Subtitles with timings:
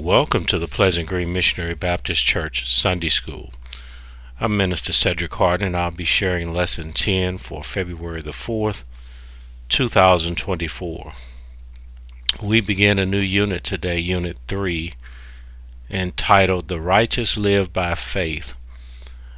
[0.00, 3.52] Welcome to the Pleasant Green Missionary Baptist Church Sunday School.
[4.40, 8.82] I'm Minister Cedric Hardin and I'll be sharing Lesson 10 for February the 4th,
[9.68, 11.12] 2024.
[12.40, 14.94] We begin a new unit today, Unit 3,
[15.90, 18.54] entitled The Righteous Live by Faith.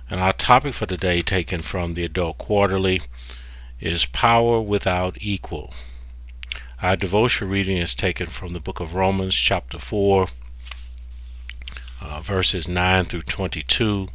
[0.08, 3.02] And our topic for today, taken from the Adult Quarterly,
[3.80, 5.74] is Power Without Equal.
[6.80, 10.28] Our devotional reading is taken from the book of Romans, chapter 4,
[12.02, 14.08] uh, verses 9 through 22.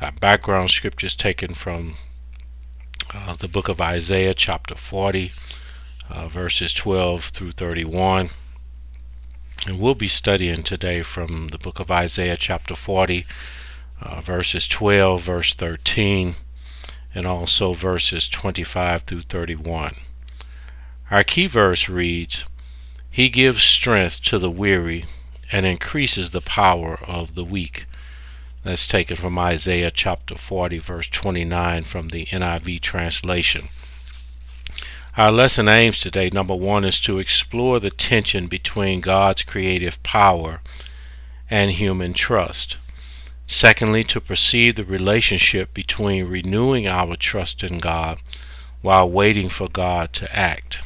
[0.00, 1.96] Our background scripture is taken from
[3.12, 5.32] uh, the book of Isaiah, chapter 40,
[6.08, 8.30] uh, verses 12 through 31.
[9.66, 13.24] And we'll be studying today from the book of Isaiah, chapter 40,
[14.00, 16.36] uh, verses 12, verse 13,
[17.14, 19.94] and also verses 25 through 31.
[21.10, 22.44] Our key verse reads,
[23.10, 25.04] He gives strength to the weary
[25.54, 27.86] and increases the power of the weak.
[28.64, 33.68] That's taken from Isaiah chapter 40, verse 29 from the NIV translation.
[35.16, 40.60] Our lesson aims today, number one, is to explore the tension between God's creative power
[41.48, 42.76] and human trust.
[43.46, 48.18] Secondly, to perceive the relationship between renewing our trust in God
[48.82, 50.80] while waiting for God to act.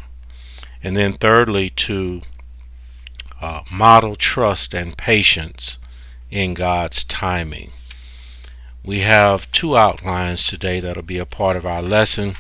[0.83, 2.21] And then thirdly, to
[3.41, 5.79] uh, model trust and patience
[6.31, 7.73] in God's timing.
[8.85, 12.37] We have two outlines today that'll be a part of our lesson.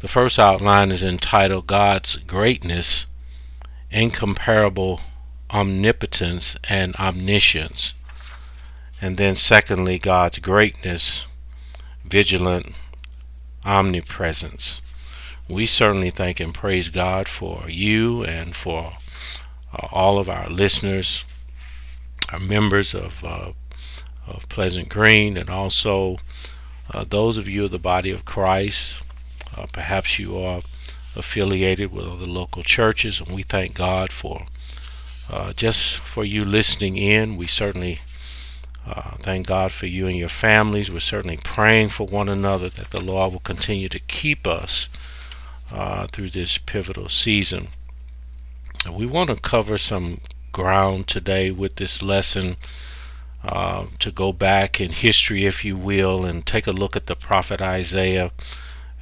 [0.00, 3.06] The first outline is entitled God's Greatness,
[3.90, 5.00] Incomparable
[5.50, 7.94] Omnipotence, and Omniscience.
[9.00, 11.24] And then, secondly, God's Greatness,
[12.04, 12.74] Vigilant
[13.64, 14.80] Omnipresence.
[15.48, 18.98] We certainly thank and praise God for you and for
[19.76, 21.24] uh, all of our listeners,
[22.32, 23.52] our members of, uh,
[24.26, 26.16] of Pleasant Green, and also
[26.92, 28.96] uh, those of you of the body of Christ
[29.56, 30.62] uh, perhaps you are
[31.14, 34.46] affiliated with other local churches, and we thank God for
[35.30, 37.36] uh, just for you listening in.
[37.36, 38.00] We certainly
[38.86, 40.90] uh, thank God for you and your families.
[40.90, 44.88] We're certainly praying for one another that the Lord will continue to keep us
[45.72, 47.68] uh, through this pivotal season.
[48.90, 50.20] We want to cover some
[50.52, 52.56] ground today with this lesson.
[53.44, 57.14] Uh, to go back in history, if you will, and take a look at the
[57.14, 58.32] prophet Isaiah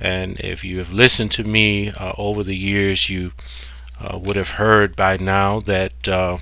[0.00, 3.32] and if you have listened to me uh, over the years, you
[4.00, 6.38] uh, would have heard by now that uh,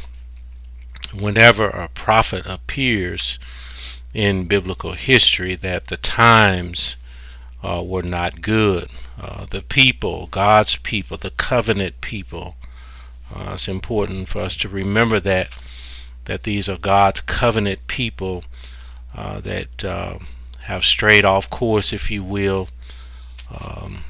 [1.14, 3.38] whenever a prophet appears
[4.14, 6.97] in biblical history, that the times
[7.62, 8.91] uh, were not good.
[9.20, 12.56] Uh, the people, God's people, the covenant people.
[13.34, 15.48] Uh, it's important for us to remember that
[16.25, 18.44] that these are God's covenant people
[19.15, 19.84] that
[20.62, 22.69] have strayed off course, if you will,
[23.50, 24.04] um,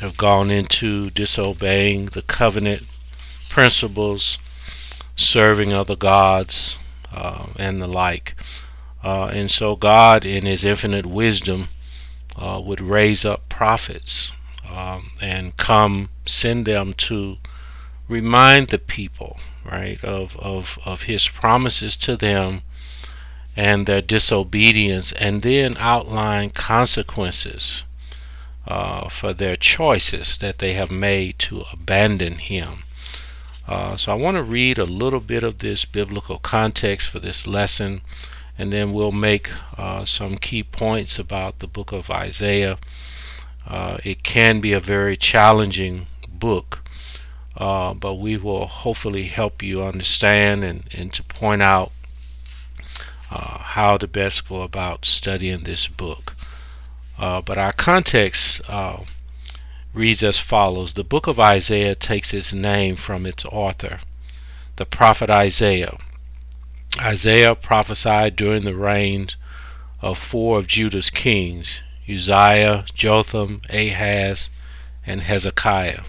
[0.00, 2.82] have gone into disobeying the covenant
[3.48, 4.38] principles,
[5.14, 6.76] serving other gods,
[7.12, 8.34] uh, and the like.
[9.04, 11.68] Uh, and so God, in His infinite wisdom,
[12.36, 14.32] uh, would raise up prophets
[14.68, 17.36] um, and come send them to
[18.08, 22.62] remind the people, right, of, of, of His promises to them
[23.56, 27.82] and their disobedience, and then outline consequences
[28.66, 32.84] uh, for their choices that they have made to abandon him.
[33.66, 37.46] Uh, so I want to read a little bit of this biblical context for this
[37.46, 38.00] lesson,
[38.58, 42.78] and then we'll make uh, some key points about the book of Isaiah.
[43.66, 46.81] Uh, it can be a very challenging book,
[47.56, 51.92] uh, but we will hopefully help you understand and, and to point out
[53.30, 56.34] uh, how to best go about studying this book.
[57.18, 59.04] Uh, but our context uh,
[59.94, 64.00] reads as follows The book of Isaiah takes its name from its author,
[64.76, 65.96] the prophet Isaiah.
[67.00, 69.36] Isaiah prophesied during the reigns
[70.02, 74.50] of four of Judah's kings Uzziah, Jotham, Ahaz,
[75.06, 76.02] and Hezekiah.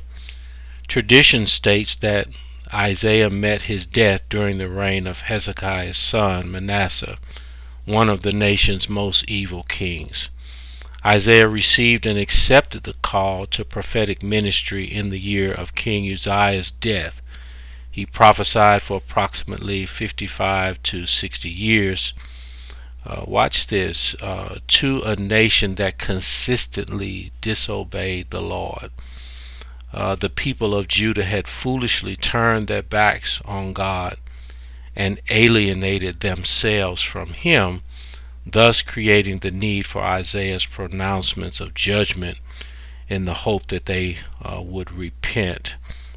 [0.94, 2.28] Tradition states that
[2.72, 7.18] Isaiah met his death during the reign of Hezekiah's son Manasseh,
[7.84, 10.30] one of the nation's most evil kings.
[11.04, 16.70] Isaiah received and accepted the call to prophetic ministry in the year of King Uzziah's
[16.70, 17.24] death.
[17.90, 22.14] He prophesied for approximately 55 to 60 years.
[23.04, 28.92] Uh, watch this uh, to a nation that consistently disobeyed the Lord.
[29.94, 34.18] Uh, the people of Judah had foolishly turned their backs on God
[34.96, 37.82] and alienated themselves from him,
[38.46, 42.40] thus creating the need for Isaiah's pronouncements of judgment
[43.08, 45.76] in the hope that they uh, would repent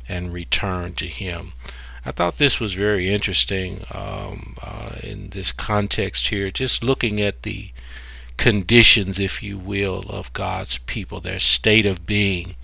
[0.08, 1.52] and return to him.
[2.04, 7.42] I thought this was very interesting um, uh, in this context here, just looking at
[7.42, 7.70] the
[8.36, 12.54] conditions, if you will, of God's people, their state of being.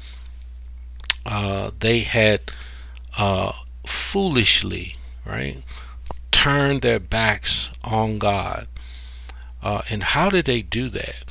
[1.24, 2.40] Uh, they had
[3.16, 3.52] uh,
[3.86, 5.62] foolishly, right,
[6.30, 8.66] turned their backs on God.
[9.62, 11.24] Uh, and how did they do that?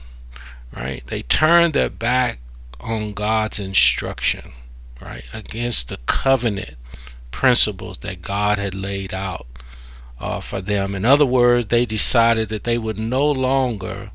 [0.76, 1.04] Right?
[1.06, 2.40] They turned their back
[2.80, 4.54] on God's instruction,
[5.02, 6.76] right, against the covenant
[7.32, 9.48] principles that God had laid out
[10.20, 10.96] uh, for them.
[10.96, 14.12] In other words, they decided that they would no longer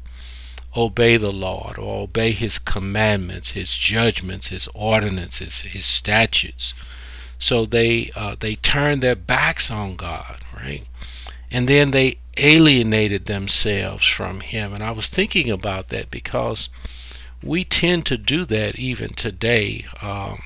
[0.76, 6.74] obey the Lord or obey His commandments, His judgments, His ordinances, His statutes.
[7.38, 10.84] So they uh, they turned their backs on God, right?
[11.50, 14.72] And then they alienated themselves from Him.
[14.72, 16.68] And I was thinking about that because
[17.42, 19.86] we tend to do that even today.
[20.02, 20.42] Um,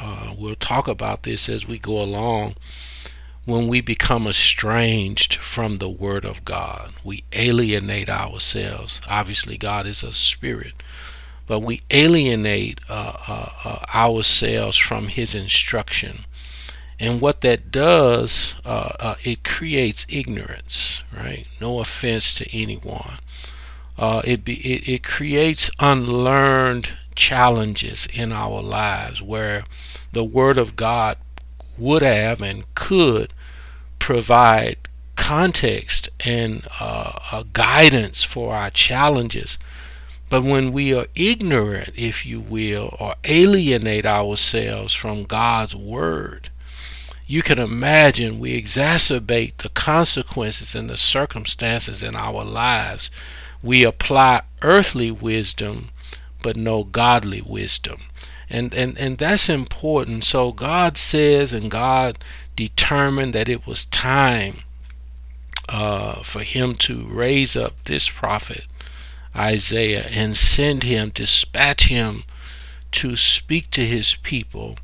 [0.00, 2.54] uh, we'll talk about this as we go along.
[3.46, 9.00] When we become estranged from the Word of God, we alienate ourselves.
[9.08, 10.74] Obviously, God is a spirit,
[11.46, 16.26] but we alienate uh, uh, uh ourselves from His instruction.
[17.00, 21.46] And what that does, uh, uh, it creates ignorance, right?
[21.60, 23.18] No offense to anyone.
[23.98, 29.64] it, be, it, it creates unlearned challenges in our lives where
[30.12, 31.16] the Word of God
[31.80, 33.32] would have and could
[33.98, 34.76] provide
[35.16, 39.58] context and uh, guidance for our challenges.
[40.28, 46.50] But when we are ignorant, if you will, or alienate ourselves from God's Word,
[47.26, 53.10] you can imagine we exacerbate the consequences and the circumstances in our lives.
[53.62, 55.90] We apply earthly wisdom
[56.42, 58.00] but no godly wisdom.
[58.50, 60.24] And, and, and that's important.
[60.24, 62.18] So God says, and God
[62.56, 64.64] determined that it was time
[65.68, 68.66] uh, for him to raise up this prophet,
[69.36, 72.24] Isaiah, and send him, dispatch him
[72.92, 74.76] to speak to his people.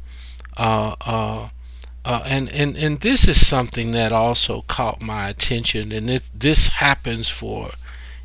[0.56, 1.48] Uh, uh,
[2.04, 6.68] uh, and, and, and this is something that also caught my attention, and it, this
[6.68, 7.70] happens for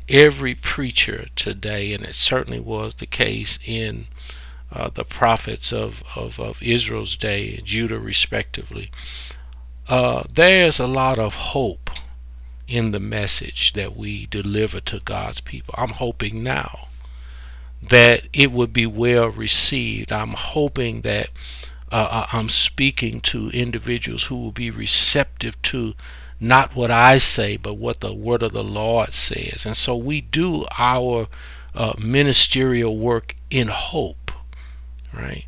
[0.08, 4.06] every preacher today, and it certainly was the case in
[4.72, 8.90] uh, the prophets of, of, of, Israel's day, and Judah respectively.
[9.88, 11.90] Uh, there's a lot of hope
[12.66, 15.74] in the message that we deliver to God's people.
[15.76, 16.88] I'm hoping now
[17.82, 20.12] that it would be well received.
[20.12, 21.30] I'm hoping that
[21.90, 25.94] uh, I'm speaking to individuals who will be receptive to
[26.40, 29.66] not what I say, but what the word of the Lord says.
[29.66, 31.28] And so we do our
[31.74, 34.21] uh, ministerial work in hope,
[35.12, 35.44] right?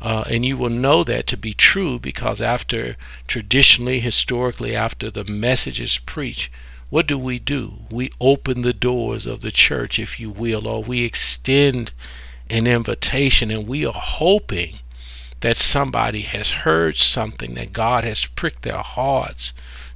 [0.00, 2.96] Uh, and you will know that to be true because after
[3.26, 6.50] traditionally, historically, after the message is preached,
[6.88, 7.74] what do we do?
[7.90, 11.92] We open the doors of the church, if you will, or we extend
[12.48, 14.80] an invitation, and we are hoping
[15.40, 19.52] that somebody has heard something that God has pricked their hearts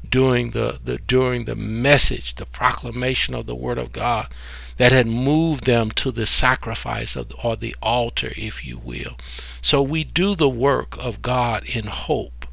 [0.08, 4.28] during the, the during the message, the proclamation of the word of God
[4.76, 9.16] that had moved them to the sacrifice of, or the altar, if you will.
[9.62, 12.47] So we do the work of God in hope.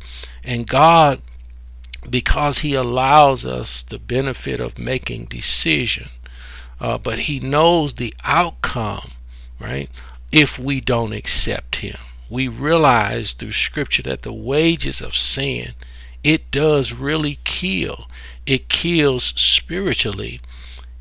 [0.43, 1.21] And God,
[2.09, 6.09] because He allows us the benefit of making decision,
[6.79, 9.11] uh, but He knows the outcome,
[9.59, 9.89] right?
[10.31, 11.97] If we don't accept Him.
[12.29, 15.73] We realize through Scripture that the wages of sin
[16.23, 18.07] it does really kill.
[18.45, 20.41] It kills spiritually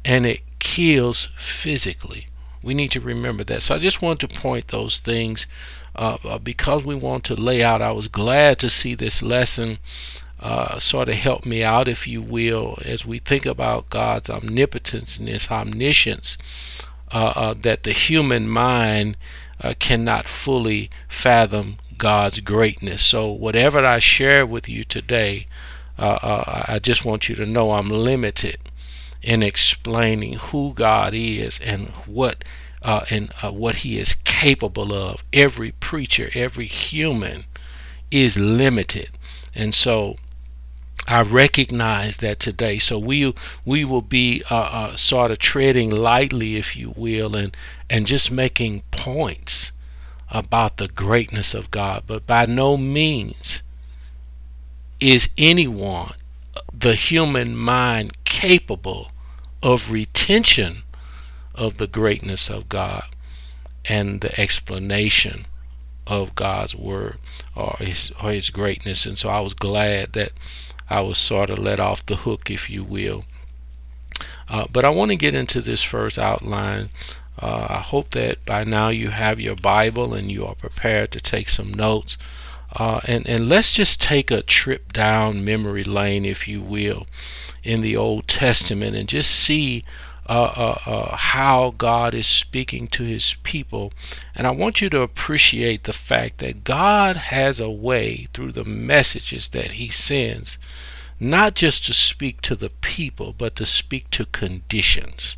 [0.04, 2.28] and it kills physically.
[2.62, 3.62] We need to remember that.
[3.62, 5.46] So I just want to point those things
[5.96, 7.82] uh, uh, because we want to lay out.
[7.82, 9.78] I was glad to see this lesson
[10.38, 15.18] uh, sort of help me out, if you will, as we think about God's omnipotence
[15.18, 16.38] and His omniscience,
[17.12, 19.16] uh, uh, that the human mind
[19.60, 23.04] uh, cannot fully fathom God's greatness.
[23.04, 25.46] So, whatever I share with you today,
[25.98, 28.69] I just want you to know I'm limited
[29.22, 32.44] in explaining who God is and what
[32.82, 35.22] uh, and uh, what He is capable of.
[35.32, 37.44] Every preacher, every human
[38.10, 39.10] is limited,
[39.54, 40.16] and so
[41.06, 42.78] I recognize that today.
[42.78, 43.34] So we
[43.64, 47.56] we will be uh, uh, sort of treading lightly, if you will, and
[47.88, 49.72] and just making points
[50.30, 53.62] about the greatness of God, but by no means
[55.00, 56.12] is anyone
[56.72, 59.09] the human mind capable
[59.62, 60.82] of retention
[61.54, 63.04] of the greatness of God
[63.88, 65.46] and the explanation
[66.06, 67.18] of God's word
[67.54, 69.06] or his, or his greatness.
[69.06, 70.32] And so I was glad that
[70.88, 73.24] I was sort of let off the hook, if you will.
[74.48, 76.90] Uh, but I want to get into this first outline.
[77.40, 81.20] Uh, I hope that by now you have your Bible and you are prepared to
[81.20, 82.18] take some notes.
[82.76, 87.06] Uh, and, and let's just take a trip down memory lane, if you will,
[87.62, 89.84] in the Old Testament and just see
[90.28, 93.92] uh, uh, uh, how God is speaking to his people.
[94.36, 98.64] And I want you to appreciate the fact that God has a way through the
[98.64, 100.56] messages that he sends,
[101.18, 105.36] not just to speak to the people, but to speak to conditions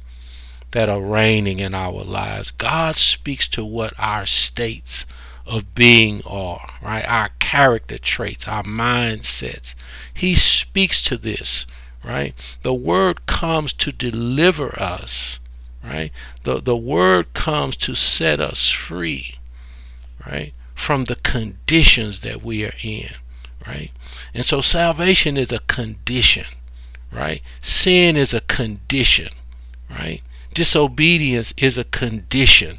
[0.72, 2.50] that are reigning in our lives.
[2.50, 5.06] God speaks to what our states
[5.46, 7.04] of being are, right?
[7.08, 9.74] Our character traits, our mindsets.
[10.12, 11.66] He speaks to this,
[12.04, 12.34] right?
[12.62, 15.38] The word comes to deliver us,
[15.84, 16.10] right?
[16.44, 19.36] The, the word comes to set us free,
[20.26, 20.52] right?
[20.74, 23.10] From the conditions that we are in,
[23.66, 23.90] right?
[24.34, 26.46] And so salvation is a condition,
[27.12, 27.42] right?
[27.60, 29.28] Sin is a condition,
[29.90, 30.22] right?
[30.54, 32.78] Disobedience is a condition,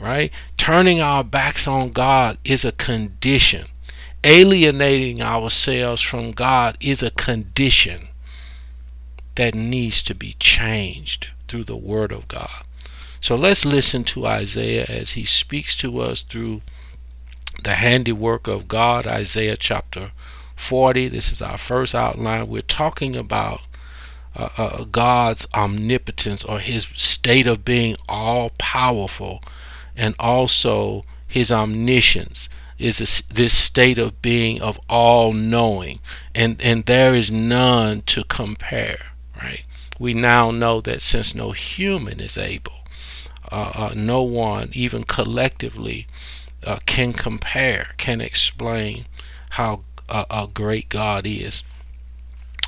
[0.00, 0.32] right?
[0.56, 3.66] Turning our backs on God is a condition.
[4.24, 8.08] Alienating ourselves from God is a condition
[9.36, 12.64] that needs to be changed through the Word of God.
[13.20, 16.62] So let's listen to Isaiah as he speaks to us through
[17.62, 20.12] the handiwork of God, Isaiah chapter
[20.56, 21.08] 40.
[21.08, 22.48] This is our first outline.
[22.48, 23.60] We're talking about
[24.36, 29.42] uh, uh, God's omnipotence or his state of being all powerful
[30.00, 36.00] and also his omniscience is this state of being of all knowing.
[36.34, 39.64] And and there is none to compare right?
[39.98, 42.80] We now know that since no human is able
[43.52, 46.06] uh, uh, no one even collectively
[46.64, 49.06] uh, can compare can explain
[49.50, 51.62] how a great God is.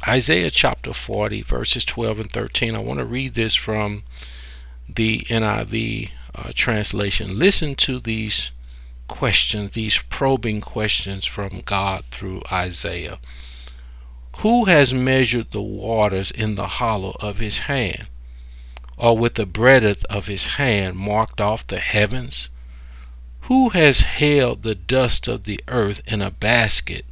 [0.06, 4.04] Isaiah chapter 40 verses 12 and 13 I want to read this from
[4.88, 7.38] the NIV uh, translation.
[7.38, 8.50] Listen to these
[9.08, 13.18] questions, these probing questions from God through Isaiah.
[14.38, 18.06] Who has measured the waters in the hollow of his hand,
[18.96, 22.48] or with the breadth of his hand marked off the heavens?
[23.42, 27.04] Who has held the dust of the earth in a basket,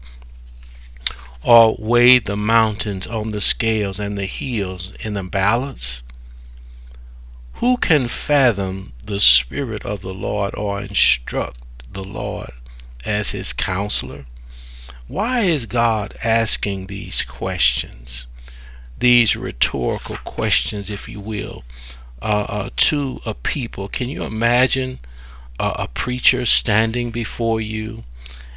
[1.45, 6.03] or weighed the mountains on the scales and the hills in the balance?
[7.61, 11.59] Who can fathom the Spirit of the Lord or instruct
[11.93, 12.53] the Lord
[13.05, 14.25] as his counselor?
[15.09, 18.25] Why is God asking these questions?
[18.99, 21.65] These rhetorical questions, if you will,
[22.23, 23.89] uh, uh, to a people.
[23.89, 24.99] Can you imagine
[25.59, 28.05] uh, a preacher standing before you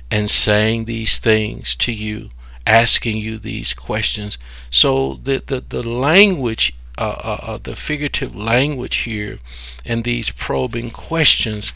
[0.09, 2.29] and saying these things to you,
[2.65, 4.37] asking you these questions?
[4.69, 9.39] So the, the, the language uh, uh, uh, the figurative language here
[9.85, 11.73] and these probing questions,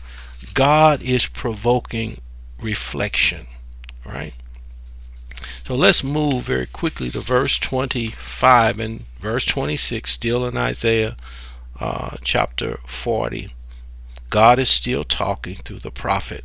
[0.54, 2.22] God is provoking
[2.62, 3.48] reflection,
[4.06, 4.34] right?
[5.66, 11.16] So let's move very quickly to verse 25 and verse 26, still in Isaiah
[11.80, 13.54] uh, chapter 40.
[14.30, 16.44] God is still talking through the prophet.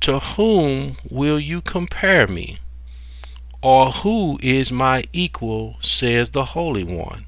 [0.00, 2.58] To whom will you compare me?
[3.60, 7.26] Or who is my equal, says the Holy One?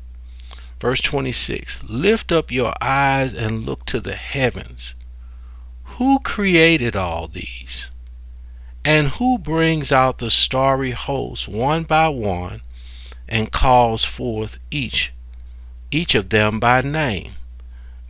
[0.81, 4.95] Verse 26 Lift up your eyes and look to the heavens.
[5.99, 7.89] Who created all these?
[8.83, 12.63] And who brings out the starry hosts one by one
[13.29, 15.13] and calls forth each
[15.91, 17.33] each of them by name?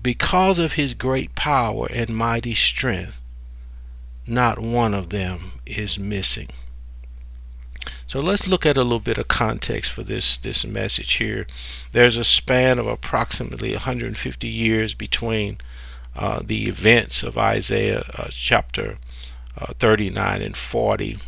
[0.00, 3.15] Because of his great power and mighty strength,
[4.27, 6.49] not one of them is missing.
[8.11, 11.47] So let's look at a little bit of context for this this message here.
[11.93, 15.59] There's a span of approximately 150 years between
[16.17, 18.99] uh, the events of Isaiah uh, chapter
[19.57, 21.21] uh, 39 and 40.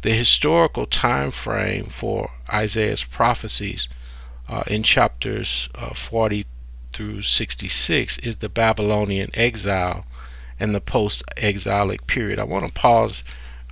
[0.00, 3.86] The historical time frame for Isaiah's prophecies
[4.48, 6.46] uh, in chapters uh, 40
[6.94, 10.06] through 66 is the Babylonian exile
[10.58, 12.38] and the post-exilic period.
[12.38, 13.22] I want to pause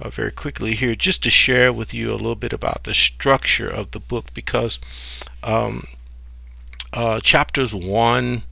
[0.03, 3.69] uh, very quickly here just to share with you a little bit about the structure
[3.69, 4.79] of the book because
[5.43, 5.87] um,
[6.93, 8.43] uh, chapters 1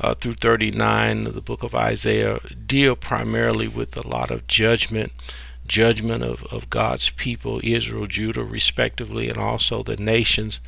[0.00, 5.12] uh, through 39 of the book of Isaiah deal primarily with a lot of judgment,
[5.66, 10.60] judgment of, of God's people, Israel, Judah, respectively, and also the nations.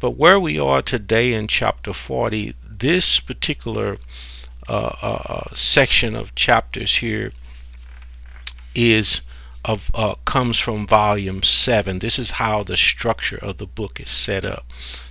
[0.00, 3.98] But where we are today in chapter 40, this particular
[4.68, 7.32] uh, uh, uh section of chapters here
[8.76, 9.20] is
[9.64, 14.10] of uh, comes from volume 7 this is how the structure of the book is
[14.10, 14.64] set up.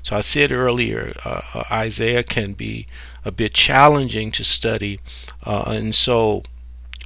[0.03, 2.88] So i said earlier uh, uh isaiah can be
[3.24, 5.00] a bit challenging to study
[5.43, 6.43] uh, and so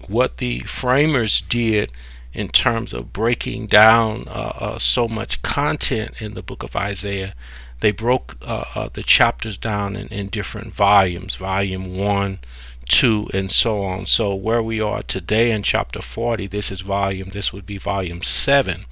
[0.08, 1.92] what the framers did
[2.34, 7.34] in terms of breaking down uh, uh, so much content in the book of isaiah
[7.82, 11.36] they broke the chapters down in, in different volumes.
[11.36, 12.40] Volume 1
[12.88, 14.06] 2 and so on.
[14.06, 18.22] So where we are today in chapter 40, this is volume, this would be volume
[18.22, 18.86] 7.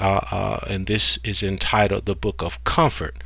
[0.00, 3.16] Uh, uh, and this is entitled The Book of Comfort.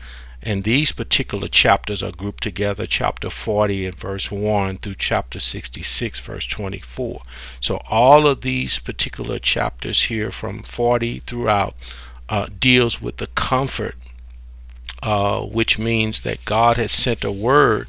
[0.43, 6.19] And these particular chapters are grouped together, chapter 40 and verse 1 through chapter 66,
[6.19, 7.23] verse 24.
[7.61, 11.75] So all of these particular chapters here from 40 throughout
[12.29, 13.95] uh, deals with the comfort,
[15.01, 17.87] uh, which means that God has sent a word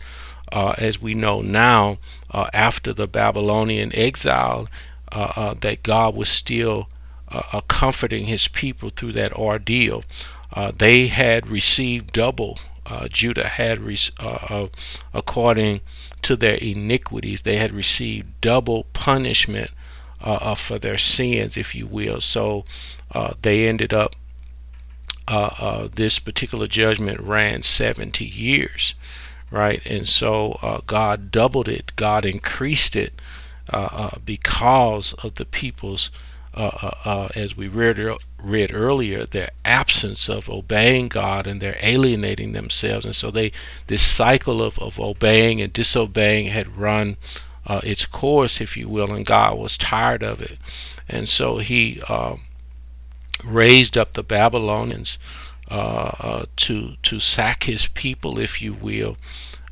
[0.54, 1.98] uh, as we know now,
[2.30, 4.68] uh, after the Babylonian exile,
[5.12, 6.88] uh, uh that God was still
[7.30, 10.04] uh, uh, comforting his people through that ordeal.
[10.78, 12.60] they had received double.
[13.10, 13.80] Judah had,
[15.14, 15.82] according
[16.22, 19.72] to their iniquities, they had received double punishment
[20.58, 22.22] for their sins, if you will.
[22.22, 22.66] So
[23.42, 24.16] they ended up
[25.28, 28.94] uh, uh, this particular judgment ran 70 years
[29.54, 29.86] right?
[29.86, 33.14] And so uh, God doubled it, God increased it
[33.72, 36.10] uh, uh because of the people's,
[36.56, 38.00] uh, uh, as we read,
[38.42, 43.06] read earlier, their absence of obeying God and they're alienating themselves.
[43.06, 43.52] And so they,
[43.88, 47.18] this cycle of, of obeying and disobeying had run
[47.84, 50.58] its course, if you will, and God was tired of it.
[51.08, 52.42] And so he um,
[53.44, 55.20] raised up the Babylonians
[55.74, 59.18] to to sack his people, if you will,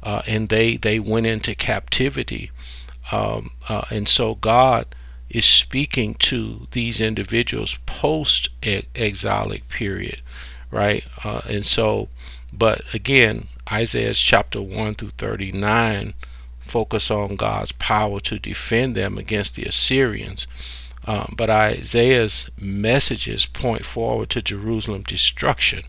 [0.03, 2.51] uh, and they they went into captivity,
[3.11, 4.87] um, uh, and so God
[5.29, 10.21] is speaking to these individuals post exilic period,
[10.71, 11.05] right?
[11.23, 12.09] Uh, and so,
[12.51, 16.13] but again, Isaiah's chapter one through thirty nine
[16.61, 20.47] focus on God's power to defend them against the Assyrians.
[21.05, 25.83] Um, but Isaiah's messages point forward to Jerusalem's destruction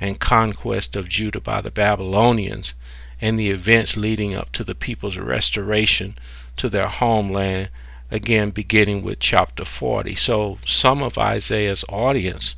[0.00, 2.74] and conquest of Judah by the Babylonians
[3.20, 6.16] and the events leading up to the people's restoration
[6.56, 7.70] to their homeland,
[8.10, 10.14] again beginning with chapter 40.
[10.14, 12.54] So some of Isaiah's audience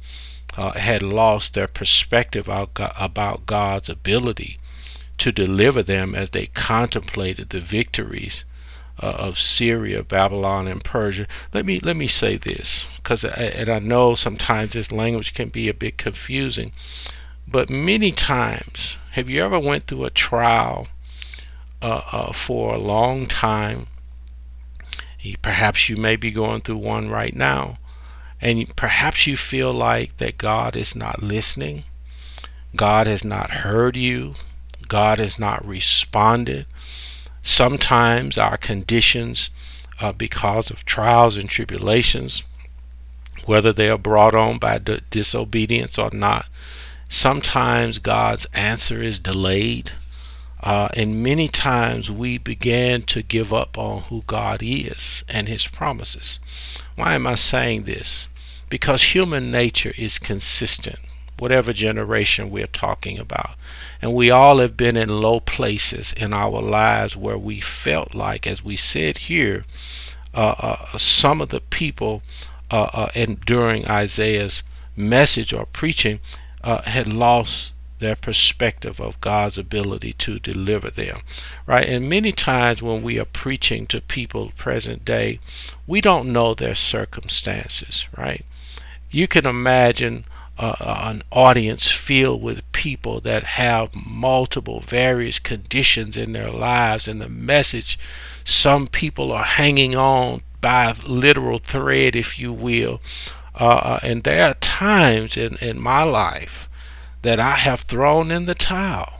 [0.57, 4.59] uh, had lost their perspective about God's ability
[5.19, 8.45] to deliver them as they contemplated the victories
[9.03, 11.27] uh, of Syria, Babylon, and Persia.
[11.53, 15.69] Let me let me say this, because and I know sometimes this language can be
[15.69, 16.73] a bit confusing,
[17.47, 20.89] but many times, have you ever went through a trial
[21.83, 23.87] uh, uh, for a long time?
[25.43, 27.79] Perhaps you may be going through one right now,
[28.41, 31.85] and perhaps you feel like that God is not listening.
[32.77, 34.35] God has not heard you.
[34.87, 36.67] God has not responded.
[37.47, 39.51] Sometimes our conditions,
[40.01, 42.43] uh, because of trials and tribulations,
[43.45, 46.49] whether they are brought on by d- disobedience or not,
[47.09, 49.93] sometimes God's answer is delayed.
[50.61, 55.69] Uh, and many times we begin to give up on who God is and His
[55.69, 56.41] promises.
[56.97, 58.27] Why am I saying this?
[58.69, 60.99] Because human nature is consistent
[61.39, 63.57] whatever generation we're talking about.
[64.01, 68.47] And we all have been in low places in our lives where we felt like,
[68.47, 69.65] as we said here,
[70.35, 72.23] uh, uh, some of the people
[72.71, 74.63] uh, uh and during Isaiah's
[74.97, 76.21] message or preaching
[76.63, 81.21] uh, had lost their perspective of God's ability to deliver them,
[81.67, 81.89] right?
[81.89, 85.41] And many times when we are preaching to people present day,
[85.87, 88.45] we don't know their circumstances, right?
[89.11, 90.25] You can imagine
[90.59, 97.21] uh, an audience filled with people that have multiple various conditions in their lives and
[97.21, 97.99] the message
[98.45, 103.01] some people are hanging on by a literal thread if you will.
[103.59, 106.69] Uh, uh, and there are times in, in my life
[107.23, 109.17] that I have thrown in the towel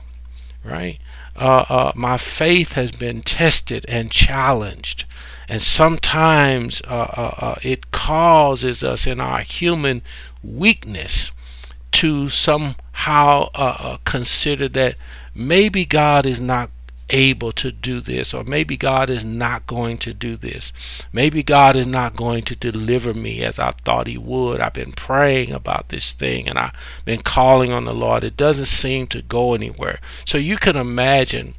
[0.67, 0.99] right?
[1.35, 5.05] Uh, uh my faith has been tested and challenged
[5.49, 10.01] and sometimes uh, uh, uh, it causes us in our human
[10.43, 11.31] weakness
[11.93, 13.47] to somehow
[14.03, 14.95] consider that
[15.33, 16.69] maybe God is not
[17.09, 20.71] able to do this, or maybe God is not going to do this.
[21.13, 24.59] Maybe God is not going to deliver me as I thought He would.
[24.59, 26.73] I've been praying about this thing and I've
[27.05, 28.23] been calling on the Lord.
[28.23, 29.99] It doesn't seem to go anywhere.
[30.25, 31.55] So you can imagine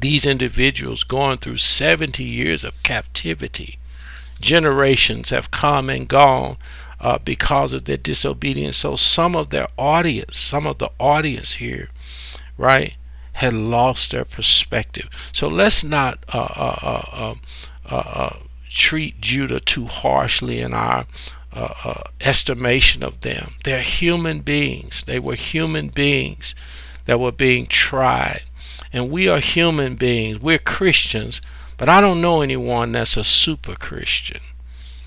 [0.00, 3.78] these individuals going through 70 years of captivity.
[4.40, 6.56] Generations have come and gone
[7.00, 8.78] uh, because of their disobedience.
[8.78, 11.90] So some of their audience, some of the audience here,
[12.56, 12.96] right,
[13.34, 15.08] had lost their perspective.
[15.32, 17.34] So let's not uh, uh, uh,
[17.90, 18.36] uh, uh
[18.70, 21.06] treat Judah too harshly in our
[22.20, 23.54] estimation of them.
[23.62, 25.04] They're human beings.
[25.06, 26.56] They were human beings
[27.06, 28.42] that were being tried.
[28.94, 30.38] And we are human beings.
[30.38, 31.40] We're Christians,
[31.76, 34.40] but I don't know anyone that's a super Christian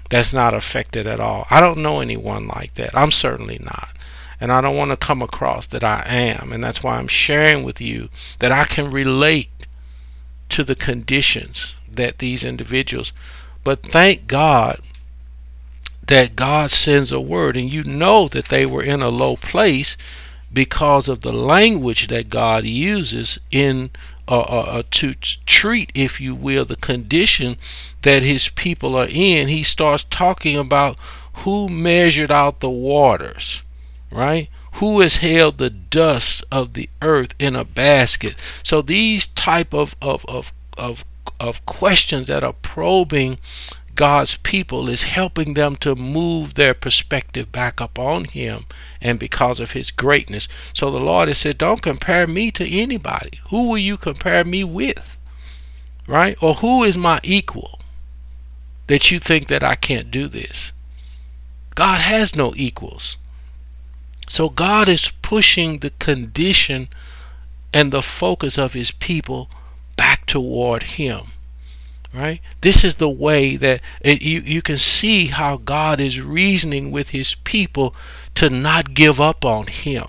[0.10, 1.48] that's not affected at all.
[1.50, 2.90] I don't know anyone like that.
[2.94, 3.96] I'm certainly not.
[4.42, 6.52] And I don't want to come across that I am.
[6.52, 9.50] And that's why I'm sharing with you that I can relate
[10.50, 13.14] to the conditions that these individuals.
[13.64, 14.82] But thank God
[16.06, 17.56] that God sends a word.
[17.56, 19.96] And you know that they were in a low place
[20.52, 23.92] because of the language that God uses in
[24.28, 27.58] uh, uh, uh, to treat, if you will, the condition
[28.02, 30.98] that his people are in, he starts talking about
[31.44, 33.62] who measured out the waters,
[34.12, 34.50] right?
[34.74, 38.36] Who has held the dust of the earth in a basket?
[38.64, 41.04] So these type of of of of,
[41.40, 43.38] of questions that are probing
[43.98, 48.68] God's people is helping them to move their perspective back up on Him
[49.02, 50.48] and because of His greatness.
[50.72, 53.40] So the Lord has said, Don't compare me to anybody.
[53.50, 55.18] Who will you compare me with?
[56.06, 56.38] Right?
[56.44, 57.80] Or who is my equal
[58.86, 60.72] that you think that I can't do this?
[61.74, 63.18] God has no equals.
[64.30, 66.90] So God is pushing the condition
[67.74, 69.50] and the focus of His people
[69.96, 71.32] back toward Him
[72.18, 72.42] right?
[72.62, 77.10] This is the way that it, you, you can see how god is reasoning with
[77.10, 77.96] his people
[78.36, 80.06] to not give up on him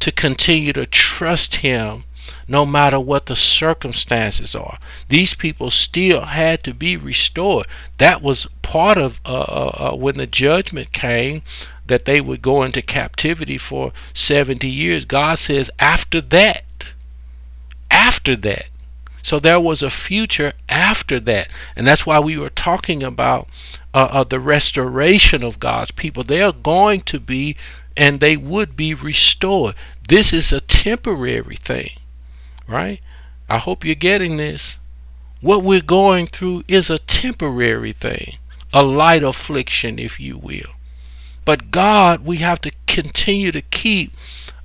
[0.00, 2.04] to continue to trust him
[2.48, 4.78] no matter what the circumstances are.
[5.08, 7.66] These people still had to be restored.
[7.98, 11.42] That was part of uh, uh, uh when the judgment came
[11.86, 15.04] that they would go into captivity for 70 years.
[15.04, 16.64] God says after that
[17.90, 18.66] after that
[19.26, 21.48] so there was a future after that.
[21.74, 23.48] And that's why we were talking about
[23.92, 26.22] uh, uh, the restoration of God's people.
[26.22, 27.56] They are going to be
[27.96, 29.74] and they would be restored.
[30.06, 31.90] This is a temporary thing,
[32.68, 33.00] right?
[33.48, 34.76] I hope you're getting this.
[35.40, 38.36] What we're going through is a temporary thing,
[38.72, 40.76] a light affliction, if you will.
[41.44, 44.12] But God, we have to continue to keep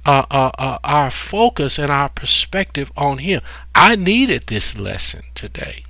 [0.06, 3.42] uh, uh, uh, our focus and our perspective on Him.
[3.76, 5.84] I needed this lesson today.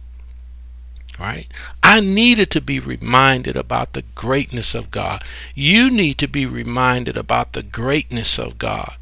[1.19, 1.47] Right?
[1.83, 5.23] I needed to be reminded about the greatness of God.
[5.53, 8.95] You need to be reminded about the greatness of God.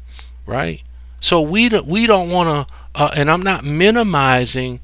[0.44, 0.82] Right?
[1.20, 4.80] So we don't, we don't want to, uh, and I'm not minimizing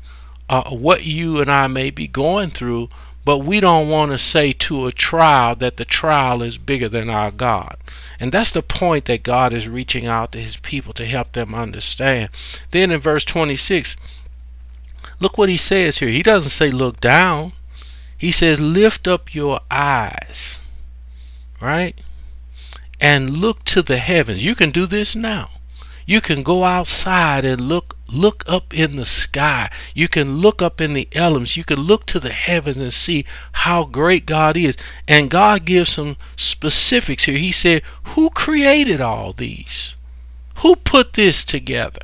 [0.49, 2.89] uh, what you and I may be going through,
[3.27, 7.11] but we don't want to say to a trial that the trial is bigger than
[7.11, 7.77] our God.
[8.21, 11.53] And that's the point that God is reaching out to his people to help them
[11.53, 12.31] understand.
[12.71, 13.97] Then in verse 26,
[15.19, 16.09] look what he says here.
[16.09, 17.51] He doesn't say look down.
[18.17, 20.59] He says lift up your eyes.
[21.61, 21.97] Right?
[23.01, 24.45] And look to the heavens.
[24.45, 25.51] You can do this now.
[26.07, 29.71] You can go outside and look look up in the sky.
[29.95, 31.57] You can look up in the elements.
[31.57, 34.77] You can look to the heavens and see how great God is.
[35.09, 37.39] And God gives some specifics here.
[37.39, 39.95] He said, Who created all these?
[40.59, 42.03] Who put this together?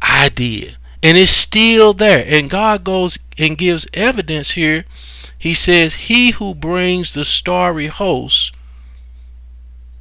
[0.00, 0.76] I did.
[1.02, 2.24] And it's still there.
[2.26, 4.84] And God goes and gives evidence here.
[5.36, 8.52] He says, He who brings the starry hosts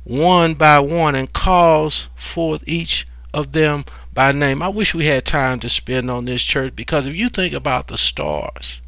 [0.03, 4.61] one by one and calls forth each of them by name.
[4.61, 7.87] I wish we had time to spend on this church because if you think about
[7.87, 8.79] the stars,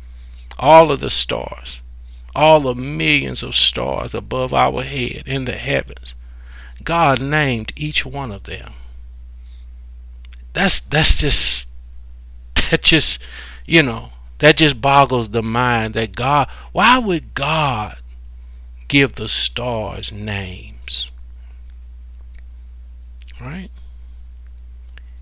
[0.57, 1.79] all of the stars,
[2.35, 6.13] all the millions of stars above our head in the heavens,
[6.83, 8.73] God named each one of them.
[10.53, 11.67] That's that's just
[12.69, 13.19] that just
[13.65, 17.99] you know that just boggles the mind that God why would God
[18.87, 21.09] give the stars names?
[23.41, 23.69] Right?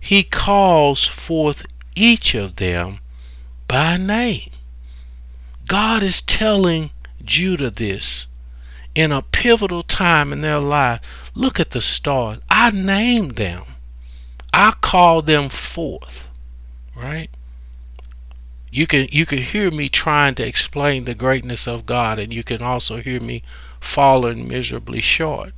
[0.04, 3.00] He calls forth each of them
[3.70, 4.50] by name.
[5.66, 6.90] God is telling
[7.24, 8.28] Judah this
[8.94, 11.00] in a pivotal time in their life.
[11.36, 12.40] Look at the stars.
[12.50, 13.64] I named them.
[14.52, 16.28] I called them forth.
[16.94, 17.30] right?
[18.72, 22.44] You can you can hear me trying to explain the greatness of God and you
[22.44, 23.42] can also hear me
[23.80, 25.54] falling miserably short.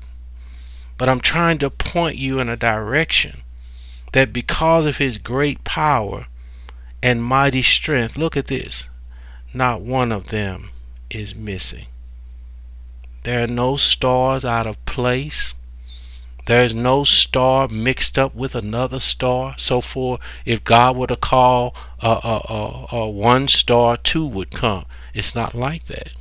[0.99, 3.41] But I'm trying to point you in a direction
[4.15, 6.27] that because of his great power
[7.03, 8.85] and mighty strength, look at this,
[9.53, 10.69] not one of them
[11.09, 11.87] is missing.
[13.23, 15.53] There are no stars out of place.
[16.45, 19.55] There's no star mixed up with another star.
[19.57, 24.51] So for if God were to call a, a, a, a one star, two would
[24.51, 24.85] come.
[25.13, 26.13] It's not like that.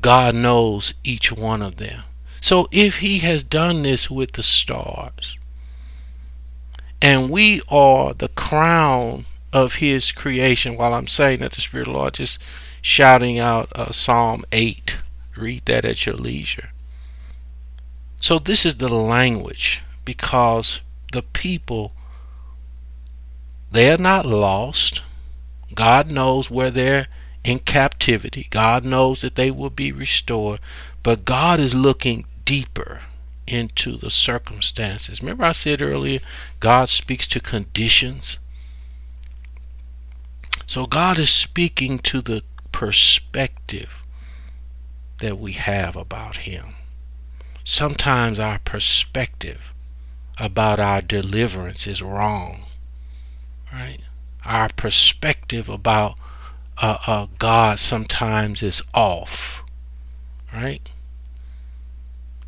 [0.00, 2.02] God knows each one of them.
[2.42, 5.38] So if he has done this with the stars,
[7.00, 11.94] and we are the crown of his creation, while I'm saying that the Spirit of
[11.94, 12.40] the Lord just
[12.80, 14.98] shouting out uh, Psalm 8.
[15.36, 16.70] Read that at your leisure.
[18.20, 20.80] So this is the language because
[21.12, 21.92] the people
[23.70, 25.00] they are not lost.
[25.76, 27.06] God knows where they're
[27.44, 28.48] in captivity.
[28.50, 30.58] God knows that they will be restored,
[31.04, 33.02] but God is looking deeper
[33.46, 35.20] into the circumstances.
[35.20, 36.20] Remember I said earlier
[36.60, 38.38] God speaks to conditions.
[40.66, 43.90] So God is speaking to the perspective
[45.20, 46.74] that we have about him
[47.64, 49.72] sometimes our perspective
[50.38, 52.62] about our deliverance is wrong.
[53.72, 54.00] Right?
[54.44, 56.16] Our perspective about
[56.80, 59.62] uh, uh, God sometimes is off.
[60.52, 60.88] Right?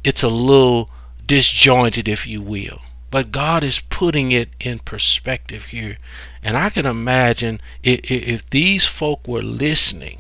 [0.05, 0.91] It's a little
[1.27, 2.83] disjointed, if you will.
[3.11, 5.99] But God is putting it in perspective here.
[6.43, 10.19] And I can imagine if, if these folk were listening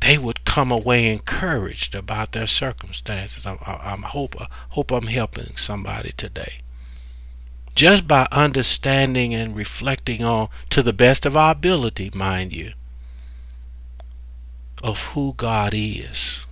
[0.00, 3.46] they would come away encouraged about their circumstances.
[3.46, 6.60] I, I, hope I hope I'm helping somebody today.
[7.74, 12.72] Just by understanding and reflecting on, to the best of our ability, mind you,
[14.82, 16.44] of who God is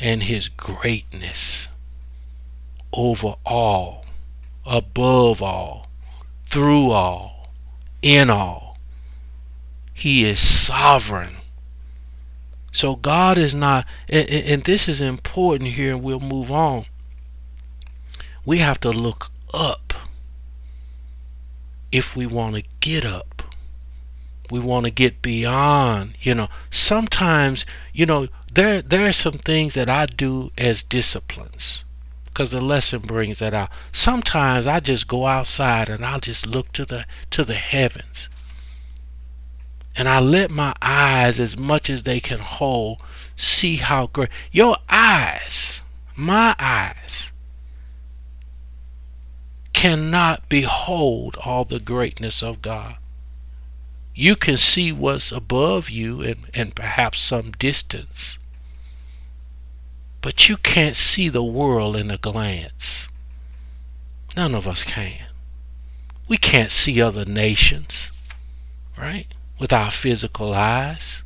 [0.00, 1.68] and His greatness
[2.92, 4.04] over all,
[4.66, 5.88] above all,
[6.46, 7.48] through all,
[8.02, 8.78] in all.
[9.92, 11.36] He is sovereign
[12.74, 16.86] so God is not, and, and this is important here, and we'll move on.
[18.44, 19.94] We have to look up
[21.92, 23.44] if we want to get up.
[24.50, 26.48] We want to get beyond, you know.
[26.68, 31.84] Sometimes, you know, there there are some things that I do as disciplines
[32.26, 33.70] because the lesson brings that out.
[33.92, 38.28] Sometimes I just go outside and I'll just look to the to the heavens
[39.96, 43.00] and I let my eyes, as much as they can hold,
[43.36, 44.28] see how great.
[44.50, 45.82] Your eyes,
[46.16, 47.30] my eyes,
[49.72, 52.96] cannot behold all the greatness of God.
[54.16, 58.38] You can see what's above you and, and perhaps some distance,
[60.24, 63.08] but you can't see the world in a glance.
[64.34, 65.26] None of us can.
[66.28, 68.10] We can't see other nations,
[68.96, 69.26] right?
[69.58, 71.22] with our physical eyes.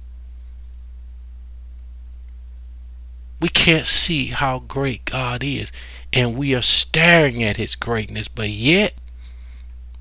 [3.40, 5.70] We can't see how great God is,
[6.12, 8.94] and we are staring at His greatness, but yet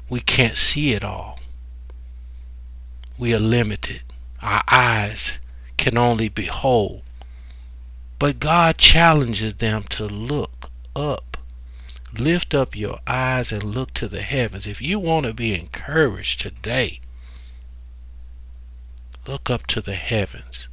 [0.09, 1.39] we can't see it all.
[3.19, 4.01] We are limited.
[4.41, 5.37] Our eyes
[5.77, 7.03] can only behold.
[8.19, 11.37] But God challenges them to look up.
[12.17, 14.65] Lift up your eyes and look to the heavens.
[14.65, 16.99] If you want to be encouraged today,
[19.27, 20.69] Look up to the heavens.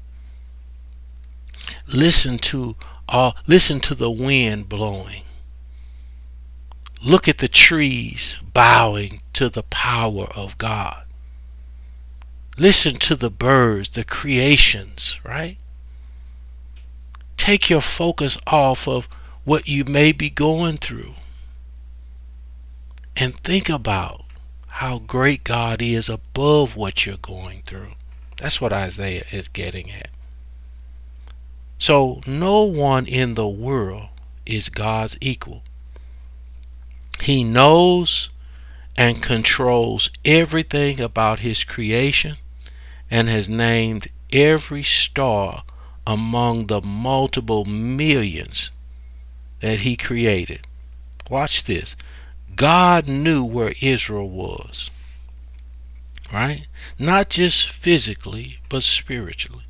[1.89, 2.77] Listen to
[3.09, 5.25] all listen to the wind blowing.
[7.03, 11.05] Look at the trees bowing to the power of God.
[12.57, 15.59] Listen to the birds, the creations, right?
[17.45, 19.07] Take your focus off of
[19.45, 21.13] what you may be going through
[23.19, 24.25] and think about
[24.67, 27.97] how great God is above what you're going through.
[28.39, 30.09] That's what Isaiah is getting at.
[31.79, 34.09] So no one in the world
[34.47, 35.65] is God's equal.
[37.21, 38.31] He knows
[38.97, 42.39] and controls everything about his creation
[43.11, 45.65] and has named every star
[46.07, 48.71] among the multiple millions
[49.61, 50.67] that he created.
[51.31, 51.97] Watch this.
[52.55, 54.91] God knew where Israel was
[56.35, 56.67] right?
[56.99, 59.65] Not just physically, but spiritually.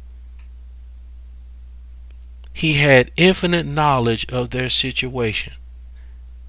[2.52, 5.54] He had infinite knowledge of their situation,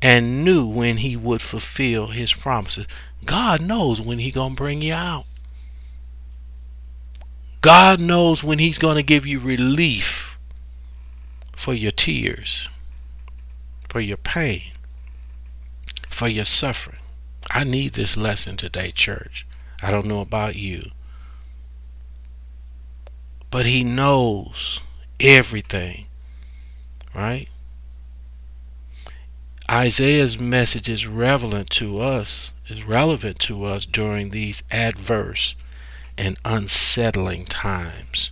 [0.02, 2.88] and knew when he would fulfill his promises.
[3.26, 5.26] God knows when he going to bring you out.
[7.66, 10.38] God knows when he's going to give you relief
[11.56, 12.70] for your tears,
[13.90, 14.62] for your pain,
[16.08, 17.00] for your suffering.
[17.50, 19.48] I need this lesson today, church.
[19.82, 20.92] I don't know about you.
[23.50, 24.80] But he knows
[25.20, 26.06] everything,
[27.16, 27.48] right?
[29.68, 35.56] Isaiah's message is relevant to us, is relevant to us during these adverse
[36.18, 38.32] and unsettling times.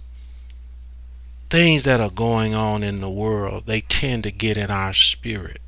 [1.50, 5.62] Things that are going on in the world, they tend to get in our spirit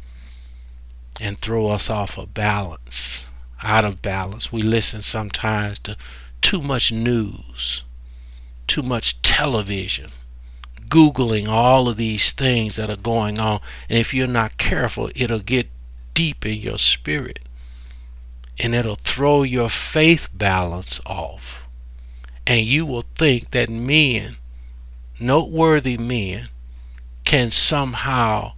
[1.21, 3.27] and throw us off of balance,
[3.61, 4.51] out of balance.
[4.51, 5.95] We listen sometimes to
[6.41, 7.83] too much news,
[8.67, 10.11] too much television,
[10.87, 13.59] Googling all of these things that are going on.
[13.89, 15.67] And if you're not careful, it'll get
[16.13, 17.39] deep in your spirit
[18.59, 21.64] and it'll throw your faith balance off.
[22.47, 24.37] And you will think that men,
[25.19, 26.49] noteworthy men,
[27.23, 28.53] can somehow,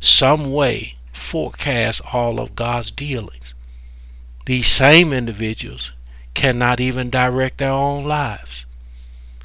[0.00, 3.54] some way, forecast all of God's dealings.
[4.46, 5.90] These same individuals
[6.34, 8.66] cannot even direct their own lives,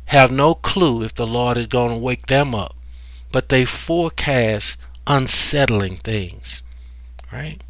[0.05, 2.75] have no clue if the Lord is going to wake them up,
[3.31, 4.75] but they forecast
[5.07, 6.61] unsettling things,
[7.31, 7.63] right?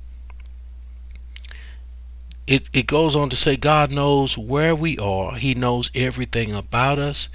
[2.49, 5.35] It, it goes on to say God knows where we are.
[5.35, 7.29] He knows everything about us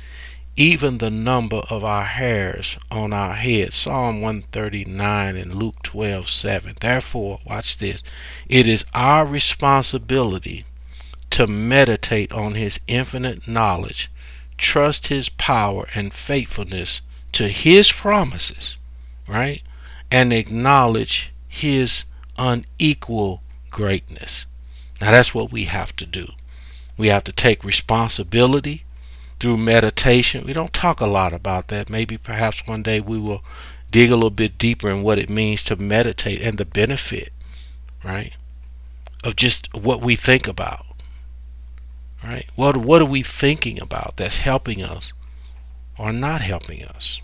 [0.57, 3.73] even the number of our hairs on our head.
[3.73, 6.75] Psalm 139 and Luke 12 7.
[6.81, 8.03] Therefore, watch this.
[8.49, 10.65] It is our responsibility
[11.31, 14.11] to meditate on His infinite knowledge,
[14.59, 17.01] trust His power and faithfulness
[17.33, 18.77] to His promises,
[19.29, 19.63] right?
[20.11, 22.03] And acknowledge His
[22.37, 24.47] unequal greatness.
[25.05, 26.29] Now, that's what we have to do.
[26.97, 28.85] We have to take responsibility
[29.39, 30.47] through meditation.
[30.47, 31.91] We don't talk a lot about that.
[31.91, 33.45] Maybe perhaps one day we will
[33.91, 37.35] dig a little bit deeper in what it means to meditate and the benefit,
[38.03, 38.33] right?
[39.23, 40.87] Of just what we think about.
[42.23, 42.47] Right?
[42.55, 45.13] What what are we thinking about that's helping us
[45.99, 47.21] or not helping us?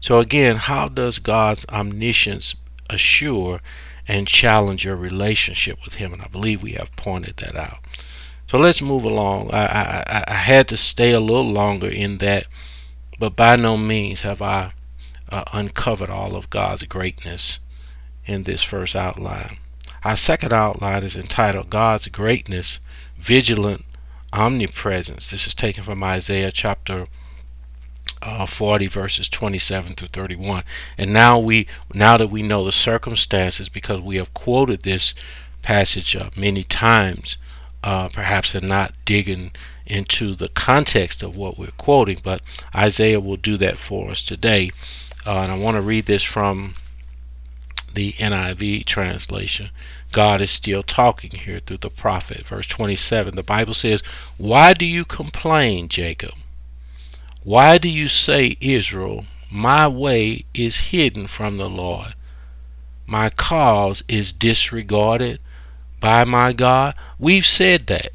[0.00, 2.54] So again, how does God's omniscience
[2.88, 3.60] assure
[4.08, 6.12] and challenge your relationship with him?
[6.12, 7.78] And I believe we have pointed that out.
[8.48, 9.50] So let's move along.
[9.52, 12.46] I, I, I had to stay a little longer in that,
[13.18, 14.74] but by no means have I
[15.30, 17.58] uh, uncovered all of God's greatness
[18.26, 19.56] in this first outline.
[20.04, 22.80] Our second outline is entitled God's Greatness,
[23.18, 23.84] Vigilant
[24.32, 25.30] Omnipresence.
[25.30, 27.06] This is taken from Isaiah chapter
[28.22, 30.64] uh, 40 verses 27 through 31
[30.96, 35.14] and now we now that we know the circumstances because we have quoted this
[35.62, 37.36] passage uh, many times
[37.84, 39.50] uh, perhaps and not digging
[39.86, 42.40] into the context of what we're quoting, but
[42.74, 44.70] Isaiah will do that for us today.
[45.26, 46.76] Uh, and I want to read this from
[47.92, 49.70] the NIV translation.
[50.12, 52.46] God is still talking here through the prophet.
[52.46, 54.02] Verse 27, the Bible says,
[54.36, 56.34] Why do you complain, Jacob?
[57.44, 62.14] Why do you say, Israel, my way is hidden from the Lord?
[63.06, 65.40] My cause is disregarded
[66.00, 66.94] by my God.
[67.18, 68.10] We've said that.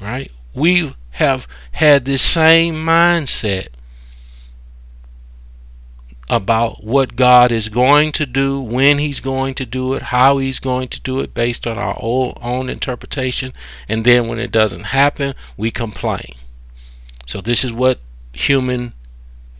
[0.00, 0.30] Right?
[0.54, 3.68] We have had this same mindset
[6.30, 10.58] about what God is going to do, when He's going to do it, how He's
[10.58, 13.54] going to do it, based on our own interpretation.
[13.88, 16.34] And then when it doesn't happen, we complain.
[17.28, 18.00] So this is what
[18.32, 18.94] human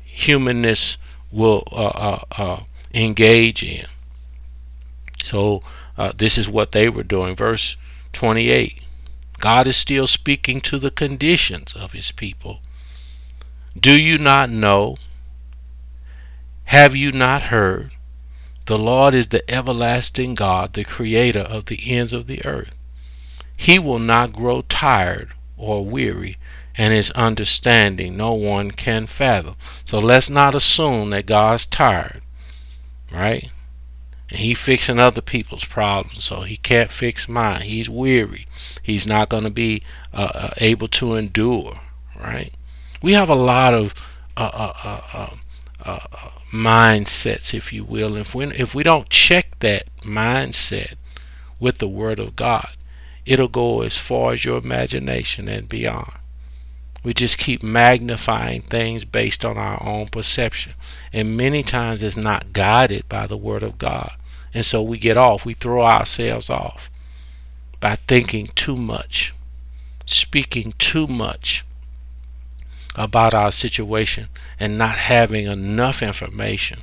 [0.03, 0.97] humanness
[1.31, 2.63] will uh, uh, uh,
[2.95, 3.85] engage in.
[5.23, 5.63] So
[5.99, 7.37] uh, this is what they were doing.
[7.37, 7.77] Verse
[8.15, 8.81] 28
[9.39, 12.61] God is still speaking to the conditions of his people.
[13.79, 14.97] Do you not know?
[16.65, 17.91] Have you not heard?
[18.65, 22.73] The Lord is the everlasting God, the creator of the ends of the earth.
[23.55, 26.39] He will not grow tired or weary,
[26.79, 29.57] and his understanding no one can fathom.
[29.85, 32.22] So let's not assume that God's tired,
[33.12, 33.51] right?
[34.31, 37.62] and he fixing other people's problems so he can't fix mine.
[37.62, 38.47] He's weary.
[38.83, 41.81] He's not going to be uh, uh, able to endure
[42.20, 42.53] right?
[43.03, 43.95] We have a lot of
[44.37, 45.37] uh, uh, uh,
[45.85, 48.16] uh mindsets if you will.
[48.16, 50.95] If we if we don't check that mindset
[51.61, 52.70] with the word of god
[53.26, 56.12] it'll go as far as your imagination and beyond
[57.09, 60.75] We just keep magnifying things based on our own perception.
[61.11, 64.11] And many times it's not guided by the Word of God.
[64.53, 65.47] And so we get off.
[65.47, 66.91] We throw ourselves off
[67.81, 69.33] by thinking too much,
[70.05, 71.65] speaking too much
[72.95, 74.29] about our situation,
[74.61, 76.81] and not having enough information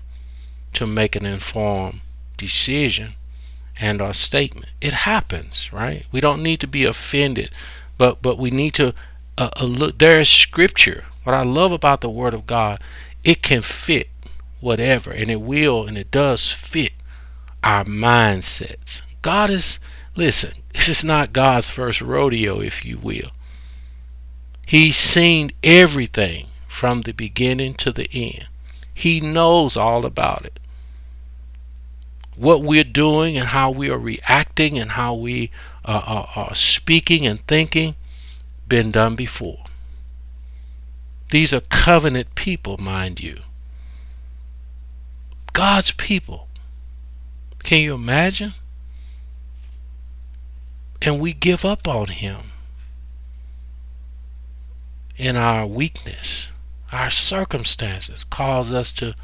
[0.74, 2.02] to make an informed
[2.36, 3.14] decision
[3.80, 4.70] and our statement.
[4.82, 6.08] It happens, right?
[6.12, 7.52] We don't need to be offended,
[8.00, 8.96] but but we need to
[9.38, 9.98] uh, uh, look.
[9.98, 11.06] There is scripture.
[11.24, 12.80] What I love about the Word of God,
[13.24, 14.10] it can fit
[14.60, 16.92] whatever, and it will, and it does fit
[17.64, 19.02] our mindsets.
[19.22, 19.80] God is
[20.16, 20.54] listen.
[20.74, 23.32] This is not God's first rodeo, if you will.
[24.66, 28.48] He's seen everything from the beginning to the end.
[28.94, 30.60] He knows all about it
[32.36, 35.52] what we're doing and how we are reacting and how we
[35.86, 37.96] uh, are, are speaking and thinking
[38.68, 39.63] been done before.
[41.30, 43.39] These are covenant people, mind you.
[45.53, 46.47] God's people.
[47.63, 48.53] Can you imagine?
[51.01, 52.51] And we give up on Him
[55.18, 56.47] in our weakness.
[56.91, 59.16] Our circumstances cause us to,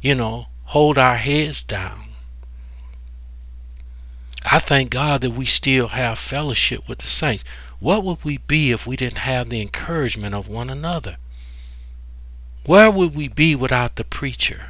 [0.00, 2.10] you know, hold our heads down
[4.44, 7.44] I thank God that we still have fellowship with the saints.
[7.80, 11.16] What would we be if we didn't have the encouragement of one another?
[12.66, 14.66] Where would we be without the preacher?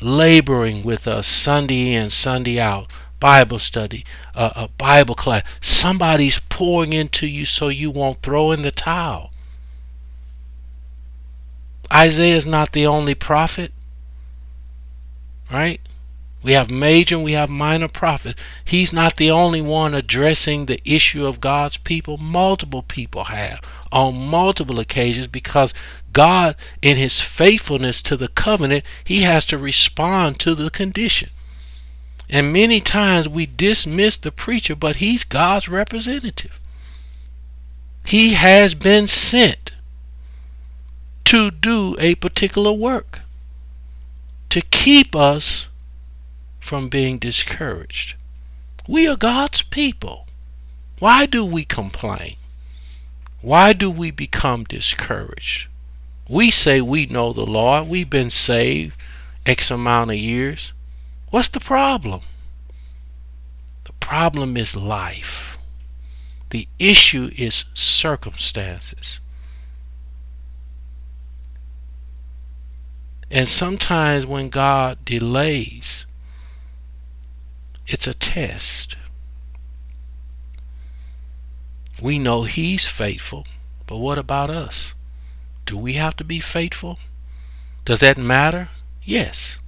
[0.00, 2.86] Laboring with us Sunday in, Sunday out,
[3.18, 5.44] Bible study, uh, a Bible class.
[5.60, 9.32] Somebody's pouring into you so you won't throw in the towel.
[11.92, 13.72] Isaiah is not the only prophet,
[15.50, 15.80] right?
[16.42, 18.40] We have major and we have minor prophets.
[18.64, 22.18] He's not the only one addressing the issue of God's people.
[22.18, 23.60] Multiple people have
[23.92, 25.72] on multiple occasions because
[26.12, 31.30] God, in his faithfulness to the covenant, he has to respond to the condition.
[32.28, 36.58] And many times we dismiss the preacher, but he's God's representative.
[38.04, 39.72] He has been sent
[41.24, 43.20] to do a particular work,
[44.50, 45.68] to keep us
[46.72, 48.14] from being discouraged.
[48.88, 50.26] We are God's people.
[51.00, 52.36] Why do we complain?
[53.42, 55.68] Why do we become discouraged?
[56.30, 57.88] We say we know the Lord.
[57.88, 58.96] We've been saved
[59.44, 60.72] X amount of years.
[61.28, 62.22] What's the problem?
[63.84, 65.58] The problem is life.
[66.48, 69.20] The issue is circumstances.
[73.30, 76.06] And sometimes when God delays,
[77.92, 78.96] it's a test.
[82.00, 83.46] We know He's faithful,
[83.86, 84.92] but what about us?
[85.66, 86.98] Do we have to be faithful?
[87.84, 88.70] Does that matter?
[89.04, 89.58] Yes.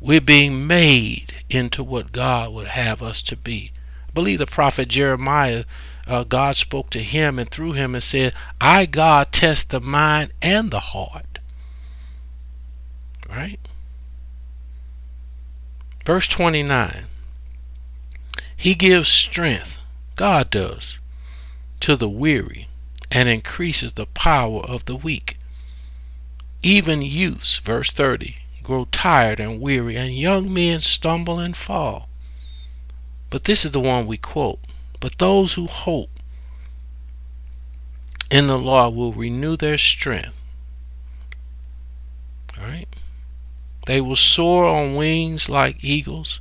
[0.00, 3.72] We're being made into what God would have us to be.
[4.08, 5.64] I believe the prophet Jeremiah,
[6.06, 10.32] uh, God spoke to him and through him and said, I, God, test the mind
[10.40, 11.38] and the heart.
[13.28, 13.60] Right?
[16.08, 17.04] Verse 29
[18.56, 19.76] He gives strength,
[20.16, 20.96] God does,
[21.80, 22.66] to the weary
[23.10, 25.36] and increases the power of the weak.
[26.62, 32.08] Even youths, verse 30, grow tired and weary, and young men stumble and fall.
[33.28, 34.60] But this is the one we quote.
[35.00, 36.08] But those who hope
[38.30, 40.32] in the Lord will renew their strength.
[42.56, 42.88] All right?
[43.88, 46.40] They will soar on wings like eagles.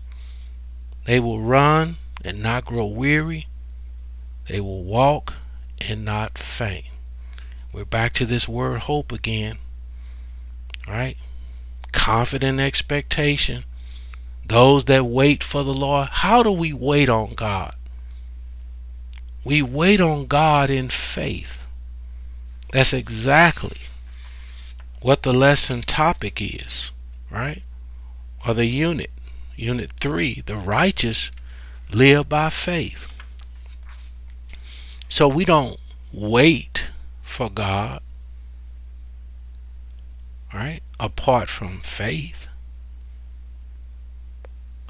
[1.06, 3.48] They will run and not grow weary.
[4.50, 5.36] They will walk
[5.80, 6.88] and not faint.
[7.72, 9.60] We're back to this word hope again.
[10.90, 11.16] Right?
[11.94, 13.64] Confident expectation.
[14.46, 16.10] Those that wait for the Lord.
[16.10, 17.76] How do we wait on God?
[19.46, 21.60] We wait on God in faith.
[22.74, 23.84] That's exactly
[25.00, 26.92] what the lesson topic is
[27.32, 27.64] right?
[28.48, 29.12] Or the unit,
[29.56, 31.32] unit three, the righteous
[31.92, 33.08] live by faith.
[35.10, 35.80] So we don't
[36.12, 36.86] wait
[37.24, 38.02] for God,
[40.54, 40.82] right?
[41.00, 42.48] Apart from faith.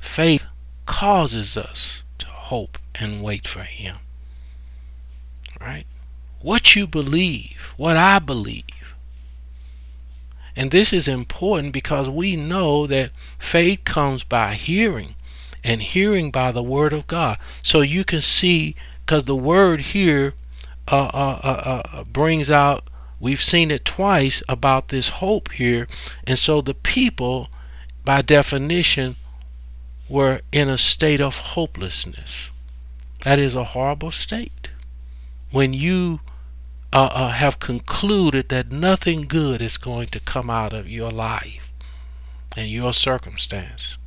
[0.01, 0.43] Faith
[0.85, 3.97] causes us to hope and wait for Him,
[5.59, 5.85] right?
[6.41, 8.63] What you believe, what I believe,
[10.57, 15.13] and this is important because we know that faith comes by hearing
[15.63, 17.37] and hearing by the word of God.
[17.61, 20.33] So you can see because the word here
[20.91, 22.89] uh, uh, uh, uh, brings out,
[23.19, 25.87] we've seen it twice about this hope here.
[26.25, 27.49] And so the people,
[28.03, 29.15] by definition,
[30.09, 32.49] were in a state of hopelessness.
[33.23, 34.69] That is a horrible state.
[35.51, 36.21] When you
[36.93, 41.69] uh, uh, have concluded that nothing good is going to come out of your life
[42.55, 43.97] and your circumstance.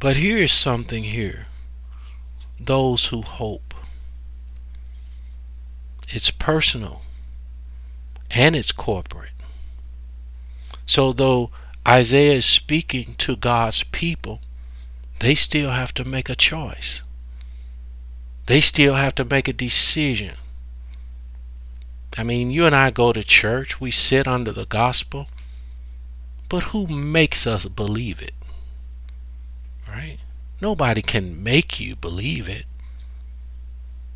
[0.00, 1.46] But here is something here
[2.58, 3.74] those who hope.
[6.08, 7.02] It's personal
[8.30, 9.30] and it's corporate.
[10.86, 11.50] So, though
[11.86, 14.40] Isaiah is speaking to God's people,
[15.20, 17.02] they still have to make a choice.
[18.46, 20.36] They still have to make a decision.
[22.18, 25.28] I mean, you and I go to church, we sit under the gospel,
[26.48, 28.34] but who makes us believe it?
[29.88, 30.18] Right?
[30.60, 32.66] Nobody can make you believe it.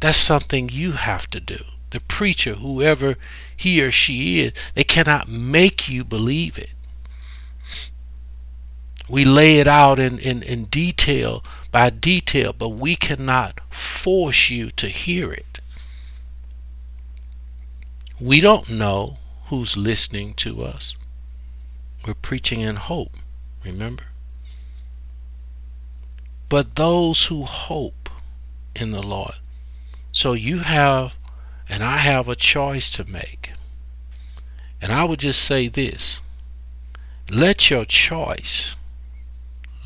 [0.01, 1.65] That's something you have to do.
[1.91, 3.17] The preacher, whoever
[3.57, 6.71] he or she is, they cannot make you believe it.
[9.09, 11.45] We lay it out in, in, in detail
[11.77, 15.61] by detail, but we cannot force you to hear it.
[18.19, 19.19] We don't know
[19.49, 20.97] who's listening to us.
[22.07, 23.19] We're preaching in hope,
[23.63, 24.05] remember?
[26.49, 28.09] But those who hope
[28.75, 29.35] in the Lord.
[30.13, 31.13] So you have,
[31.69, 33.53] and I have a choice to make.
[34.81, 36.21] And I would just say this
[37.29, 38.77] let your choice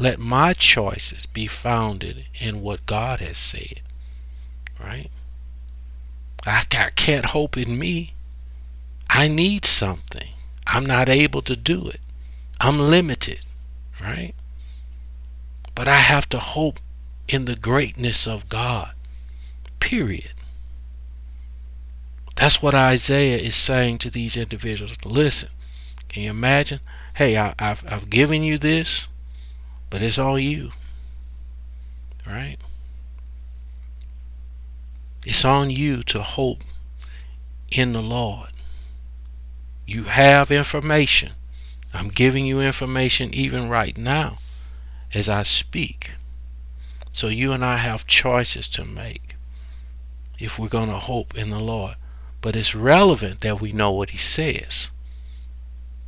[0.01, 3.83] let my choices be founded in what God has said.
[4.83, 5.11] Right?
[6.47, 8.15] I, I can't hope in me.
[9.11, 10.29] I need something.
[10.67, 12.01] I'm not able to do it.
[12.61, 13.43] I'm limited.
[14.01, 14.35] Right?
[15.75, 16.81] But I have to hope
[17.29, 18.93] in the greatness of God.
[19.81, 20.33] Period.
[22.37, 24.97] That's what Isaiah is saying to these individuals.
[25.05, 25.51] Listen,
[26.09, 26.81] can you imagine?
[27.15, 29.07] Hey, I, have I've given you this.
[29.91, 30.71] But it's all you.
[32.27, 32.57] Right?
[35.27, 36.63] It's on you to hope
[37.71, 38.51] in the Lord.
[39.87, 41.33] You have information.
[41.93, 44.39] I'm giving you information even right now
[45.13, 46.13] as I speak.
[47.13, 49.35] So you and I have choices to make
[50.39, 51.97] if we're going to hope in the Lord.
[52.41, 54.89] But it's relevant that we know what He says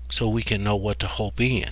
[0.09, 1.71] so we can know what to hope in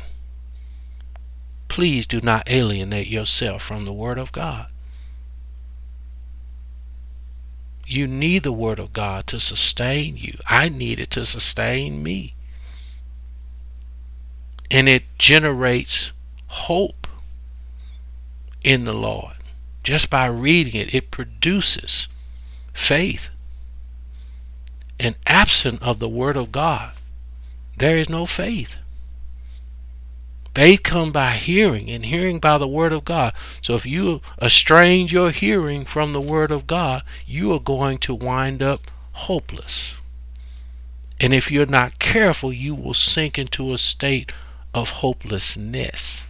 [1.70, 4.66] please do not alienate yourself from the Word of God.
[7.86, 10.36] You need the Word of God to sustain you.
[10.46, 12.34] I need it to sustain me.
[14.70, 16.12] And it generates
[16.48, 17.06] hope
[18.62, 19.36] in the Lord.
[19.82, 22.08] Just by reading it, it produces
[22.74, 23.30] faith.
[24.98, 26.92] And absent of the Word of God,
[27.76, 28.76] there is no faith.
[30.52, 33.32] Faith come by hearing, and hearing by the word of God.
[33.62, 38.14] So if you estrange your hearing from the word of God, you are going to
[38.14, 39.94] wind up hopeless.
[41.20, 44.32] And if you're not careful, you will sink into a state
[44.74, 46.26] of hopelessness.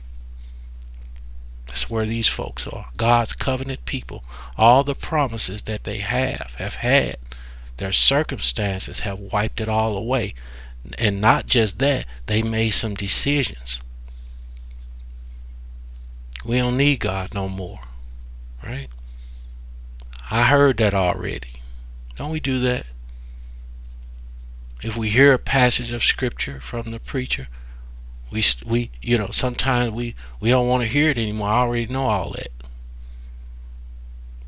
[1.68, 2.88] That's where these folks are.
[2.98, 4.22] God's covenant people.
[4.58, 7.16] All the promises that they have, have had,
[7.78, 10.34] their circumstances have wiped it all away.
[10.98, 13.80] And not just that, they made some decisions
[16.44, 17.80] we don't need God no more.
[18.64, 18.88] Right?
[20.30, 21.60] I heard that already.
[22.16, 22.86] Don't we do that?
[24.82, 27.48] If we hear a passage of scripture from the preacher,
[28.30, 31.48] we we you know sometimes we we don't want to hear it anymore.
[31.48, 32.48] I already know all that.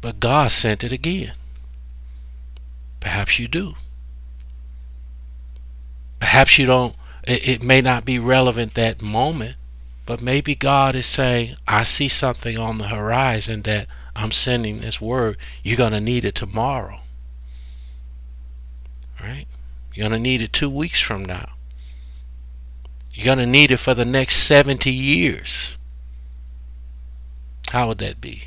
[0.01, 1.33] But God sent it again.
[3.01, 3.75] Perhaps you do.
[6.21, 6.95] Perhaps you don't.
[7.25, 9.57] It, it may not be relevant that moment,
[10.05, 13.87] but maybe God is saying, I see something on the horizon that
[14.17, 15.37] I'm sending this word.
[15.63, 17.01] You're going to need it tomorrow.
[19.21, 19.47] Right?
[19.95, 21.51] You're going to need it two weeks from now.
[23.15, 25.77] You're going to need it for the next 70 years.
[27.69, 28.45] How would that be?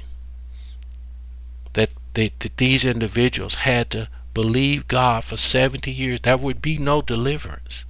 [1.73, 6.19] That, they, that these individuals had to believe God for 70 years.
[6.21, 7.85] There would be no deliverance.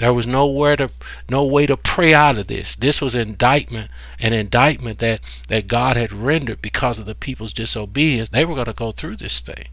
[0.00, 0.90] There was nowhere to
[1.28, 2.74] no way to pray out of this.
[2.74, 8.30] This was indictment, an indictment that, that God had rendered because of the people's disobedience.
[8.30, 9.66] They were going to go through this thing.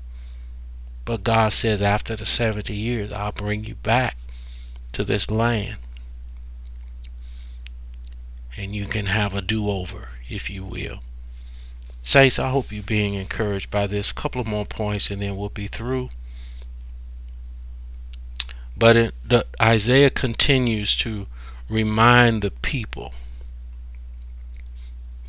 [1.06, 4.18] But God says after the 70 years, I'll bring you back
[4.92, 5.78] to this land.
[8.58, 11.00] And you can have a do over, if you will.
[12.04, 14.12] Saints, I hope you're being encouraged by this.
[14.12, 16.10] couple of more points and then we'll be through.
[18.78, 21.28] But it, the, Isaiah continues to
[21.70, 23.14] remind the people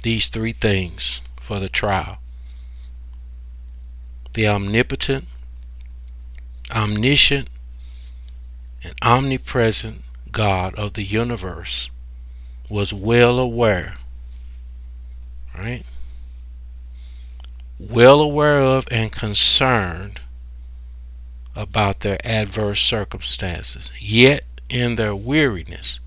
[0.02, 2.18] these three things for the trial
[4.34, 5.24] the omnipotent,
[6.70, 7.48] omniscient,
[8.84, 11.90] and omnipresent God of the universe
[12.70, 13.96] was well aware,
[15.56, 15.82] right?
[17.80, 20.20] Well aware of and concerned
[21.58, 23.90] about their adverse circumstances.
[23.98, 25.98] Yet, in their weariness,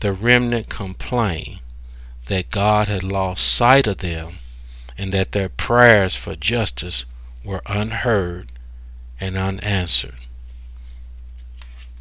[0.00, 1.60] the remnant complained
[2.26, 4.34] that God had lost sight of them
[4.98, 7.06] and that their prayers for justice
[7.42, 8.52] were unheard
[9.18, 10.26] and unanswered.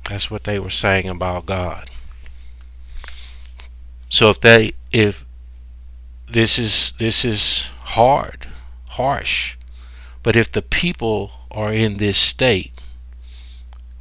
[0.09, 1.89] That's what they were saying about God.
[4.09, 5.23] So if they if
[6.27, 8.47] this is this is hard,
[8.89, 9.55] harsh,
[10.23, 12.70] but if the people are in this state,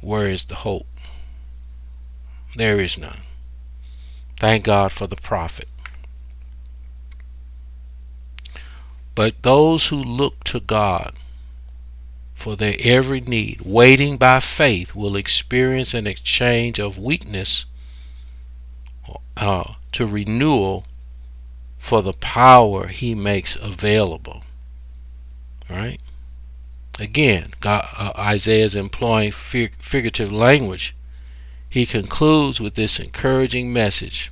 [0.01, 0.87] where is the hope?
[2.55, 3.21] There is none.
[4.37, 5.67] Thank God for the prophet.
[9.13, 11.13] But those who look to God
[12.33, 17.65] for their every need, waiting by faith, will experience an exchange of weakness
[19.37, 20.85] uh, to renewal
[21.77, 24.43] for the power he makes available.
[25.69, 26.01] Right?
[26.99, 30.93] Again, God, uh, Isaiah is employing fig- figurative language.
[31.69, 34.31] He concludes with this encouraging message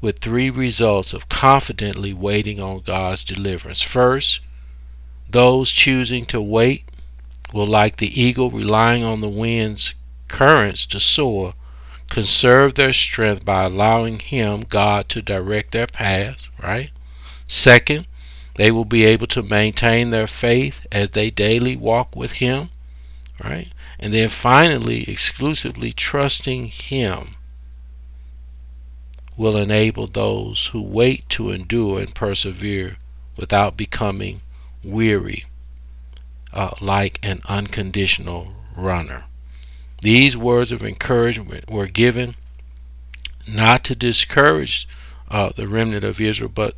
[0.00, 3.82] with three results of confidently waiting on God's deliverance.
[3.82, 4.40] First,
[5.28, 6.84] those choosing to wait
[7.52, 9.94] will, like the eagle relying on the wind's
[10.28, 11.54] currents to soar,
[12.08, 16.90] conserve their strength by allowing Him, God, to direct their path, right?
[17.46, 18.06] Second,
[18.58, 22.70] they will be able to maintain their faith as they daily walk with Him,
[23.42, 23.68] right?
[24.00, 27.36] And then finally, exclusively trusting Him
[29.36, 32.96] will enable those who wait to endure and persevere
[33.36, 34.40] without becoming
[34.82, 35.44] weary
[36.52, 39.22] uh, like an unconditional runner.
[40.02, 42.34] These words of encouragement were given
[43.46, 44.88] not to discourage
[45.30, 46.74] uh, the remnant of Israel, but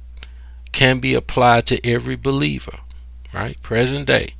[0.72, 2.78] can be applied to every believer,
[3.32, 3.60] right?
[3.62, 4.34] Present day.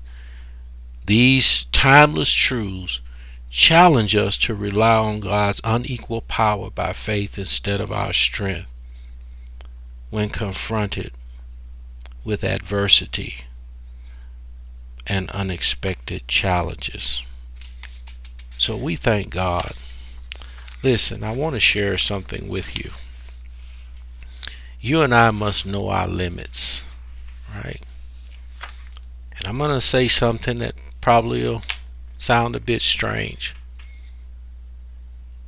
[1.07, 3.01] These timeless truths
[3.51, 8.68] challenge us to rely on God's unequal power by faith instead of our strength
[10.11, 11.12] when confronted
[12.24, 13.45] with adversity
[15.07, 17.22] and unexpected challenges.
[18.59, 19.72] So we thank God.
[20.83, 22.91] Listen, I want to share something with you.
[24.81, 26.83] You and I must know our limits,
[27.55, 27.83] right?
[29.37, 31.62] And I'm going to say something that probably will
[32.16, 33.55] sound a bit strange.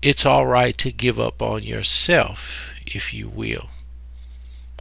[0.03, 3.69] It's all right to give up on yourself, if you will,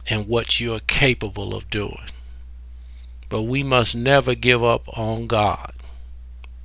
[0.08, 2.10] and what you're capable of doing.
[3.28, 5.72] But we must never give up on God.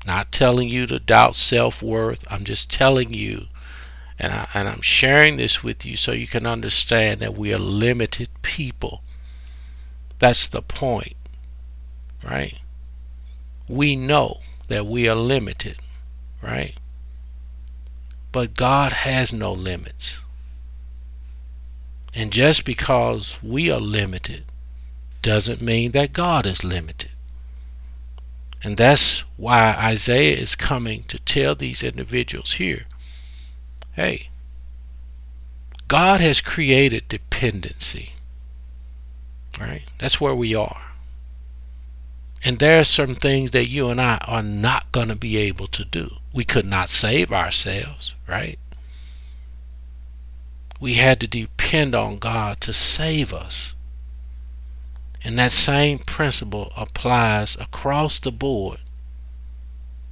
[0.05, 2.25] Not telling you to doubt self worth.
[2.29, 3.47] I'm just telling you,
[4.19, 7.59] and, I, and I'm sharing this with you so you can understand that we are
[7.59, 9.03] limited people.
[10.19, 11.15] That's the point,
[12.23, 12.55] right?
[13.67, 14.39] We know
[14.69, 15.77] that we are limited,
[16.41, 16.73] right?
[18.31, 20.17] But God has no limits.
[22.15, 24.45] And just because we are limited
[25.21, 27.11] doesn't mean that God is limited.
[28.63, 32.86] And that's why Isaiah is coming to tell these individuals here
[33.97, 34.29] hey,
[35.87, 38.13] God has created dependency.
[39.59, 39.81] Right?
[39.99, 40.91] That's where we are.
[42.43, 45.65] And there are some things that you and I are not going to be able
[45.67, 46.17] to do.
[46.31, 48.59] We could not save ourselves, right?
[50.79, 53.73] We had to depend on God to save us.
[55.23, 58.79] And that same principle applies across the board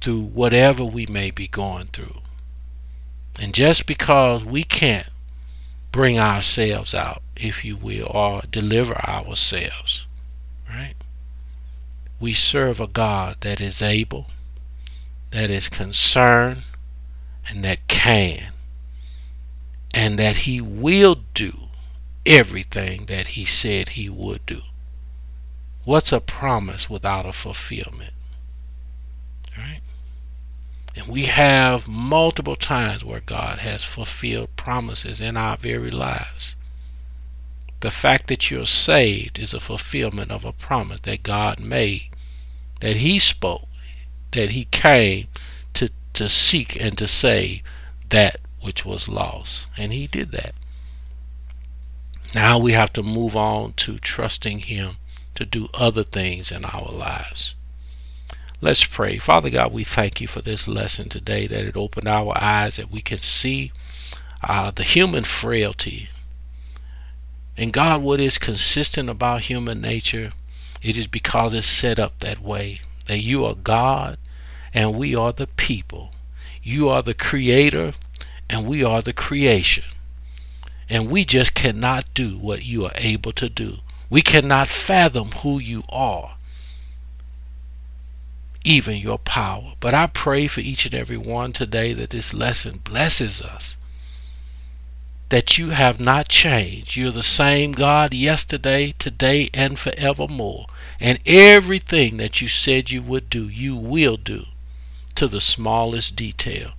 [0.00, 2.20] to whatever we may be going through.
[3.38, 5.08] And just because we can't
[5.92, 10.06] bring ourselves out, if you will, or deliver ourselves,
[10.68, 10.94] right?
[12.18, 14.26] We serve a God that is able,
[15.32, 16.62] that is concerned,
[17.48, 18.52] and that can,
[19.94, 21.68] and that He will do
[22.24, 24.60] everything that He said He would do.
[25.84, 28.12] What's a promise without a fulfillment?
[29.56, 29.80] Right?
[30.96, 36.54] And we have multiple times where God has fulfilled promises in our very lives.
[37.80, 42.08] The fact that you're saved is a fulfillment of a promise that God made,
[42.80, 43.68] that He spoke,
[44.32, 45.28] that He came
[45.74, 47.60] to, to seek and to save
[48.08, 49.66] that which was lost.
[49.76, 50.54] And He did that.
[52.34, 54.96] Now we have to move on to trusting Him
[55.34, 57.54] to do other things in our lives.
[58.62, 59.18] Let's pray.
[59.18, 62.90] Father God, we thank you for this lesson today, that it opened our eyes, that
[62.90, 63.70] we can see
[64.42, 66.08] uh, the human frailty.
[67.58, 70.32] And God, what is consistent about human nature,
[70.82, 72.80] it is because it's set up that way.
[73.04, 74.16] That you are God
[74.72, 76.12] and we are the people.
[76.62, 77.92] You are the creator
[78.48, 79.84] and we are the creation.
[80.88, 83.78] And we just cannot do what you are able to do.
[84.08, 86.35] We cannot fathom who you are
[88.66, 89.74] even your power.
[89.78, 93.76] But I pray for each and every one today that this lesson blesses us.
[95.28, 96.96] That you have not changed.
[96.96, 100.66] You're the same God yesterday, today, and forevermore.
[101.00, 104.46] And everything that you said you would do, you will do
[105.14, 106.72] to the smallest detail.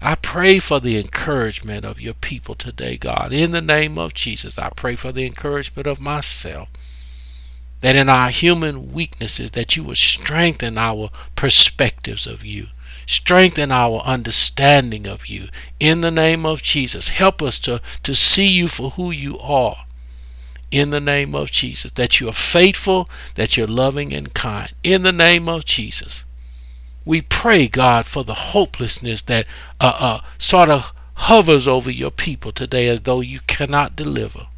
[0.00, 3.32] I pray for the encouragement of your people today, God.
[3.32, 6.68] In the name of Jesus, I pray for the encouragement of myself
[7.80, 12.68] that in our human weaknesses that you would strengthen our perspectives of you
[13.08, 15.48] strengthen our understanding of you.
[15.80, 19.86] In the name of jesus help us to, to see you for who you are.
[20.70, 24.72] In the name of jesus that you are faithful that you're loving and kind.
[24.84, 26.22] In the name of jesus
[27.06, 29.46] we pray god for the hopelessness that
[29.80, 34.48] uh, uh, sort of hovers over your people today as though you cannot deliver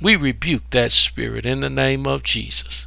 [0.00, 2.86] we rebuke that spirit in the name of Jesus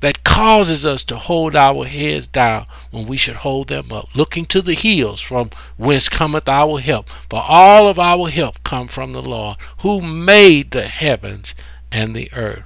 [0.00, 4.46] that causes us to hold our heads down when we should hold them up, looking
[4.46, 7.08] to the hills from whence cometh our help.
[7.28, 11.54] For all of our help come from the Lord, who made the heavens
[11.92, 12.64] and the earth.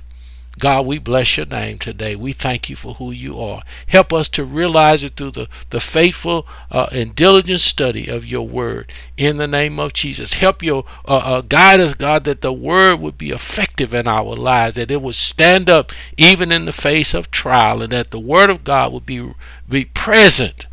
[0.59, 2.15] God, we bless your name today.
[2.15, 3.63] We thank you for who you are.
[3.89, 8.47] Help us to realize it through the, the faithful uh, and diligent study of your
[8.47, 8.93] word.
[9.17, 13.01] In the name of Jesus, help your uh, uh, guide us, God, that the word
[13.01, 17.15] would be effective in our lives, that it would stand up even in the face
[17.15, 19.33] of trial, and that the word of God would be
[19.69, 20.67] be present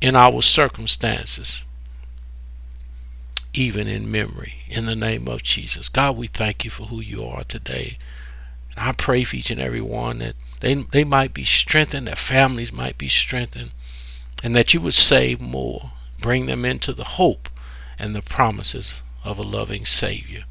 [0.00, 1.62] in our circumstances,
[3.54, 4.54] even in memory.
[4.68, 7.98] In the name of Jesus, God, we thank you for who you are today.
[8.76, 12.16] And I pray for each and every one that they, they might be strengthened, their
[12.16, 13.72] families might be strengthened,
[14.42, 17.48] and that you would save more, bring them into the hope
[17.98, 18.94] and the promises
[19.24, 20.44] of a loving Savior.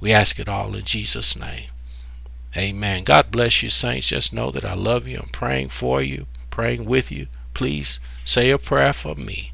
[0.00, 1.70] We ask it all in Jesus' name.
[2.56, 3.04] Amen.
[3.04, 4.08] God bless you, saints.
[4.08, 5.18] Just know that I love you.
[5.18, 7.26] I'm praying for you, praying with you.
[7.54, 9.52] Please say a prayer for me.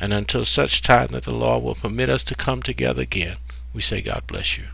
[0.00, 3.36] And until such time that the Lord will permit us to come together again,
[3.72, 4.64] we say, God bless you.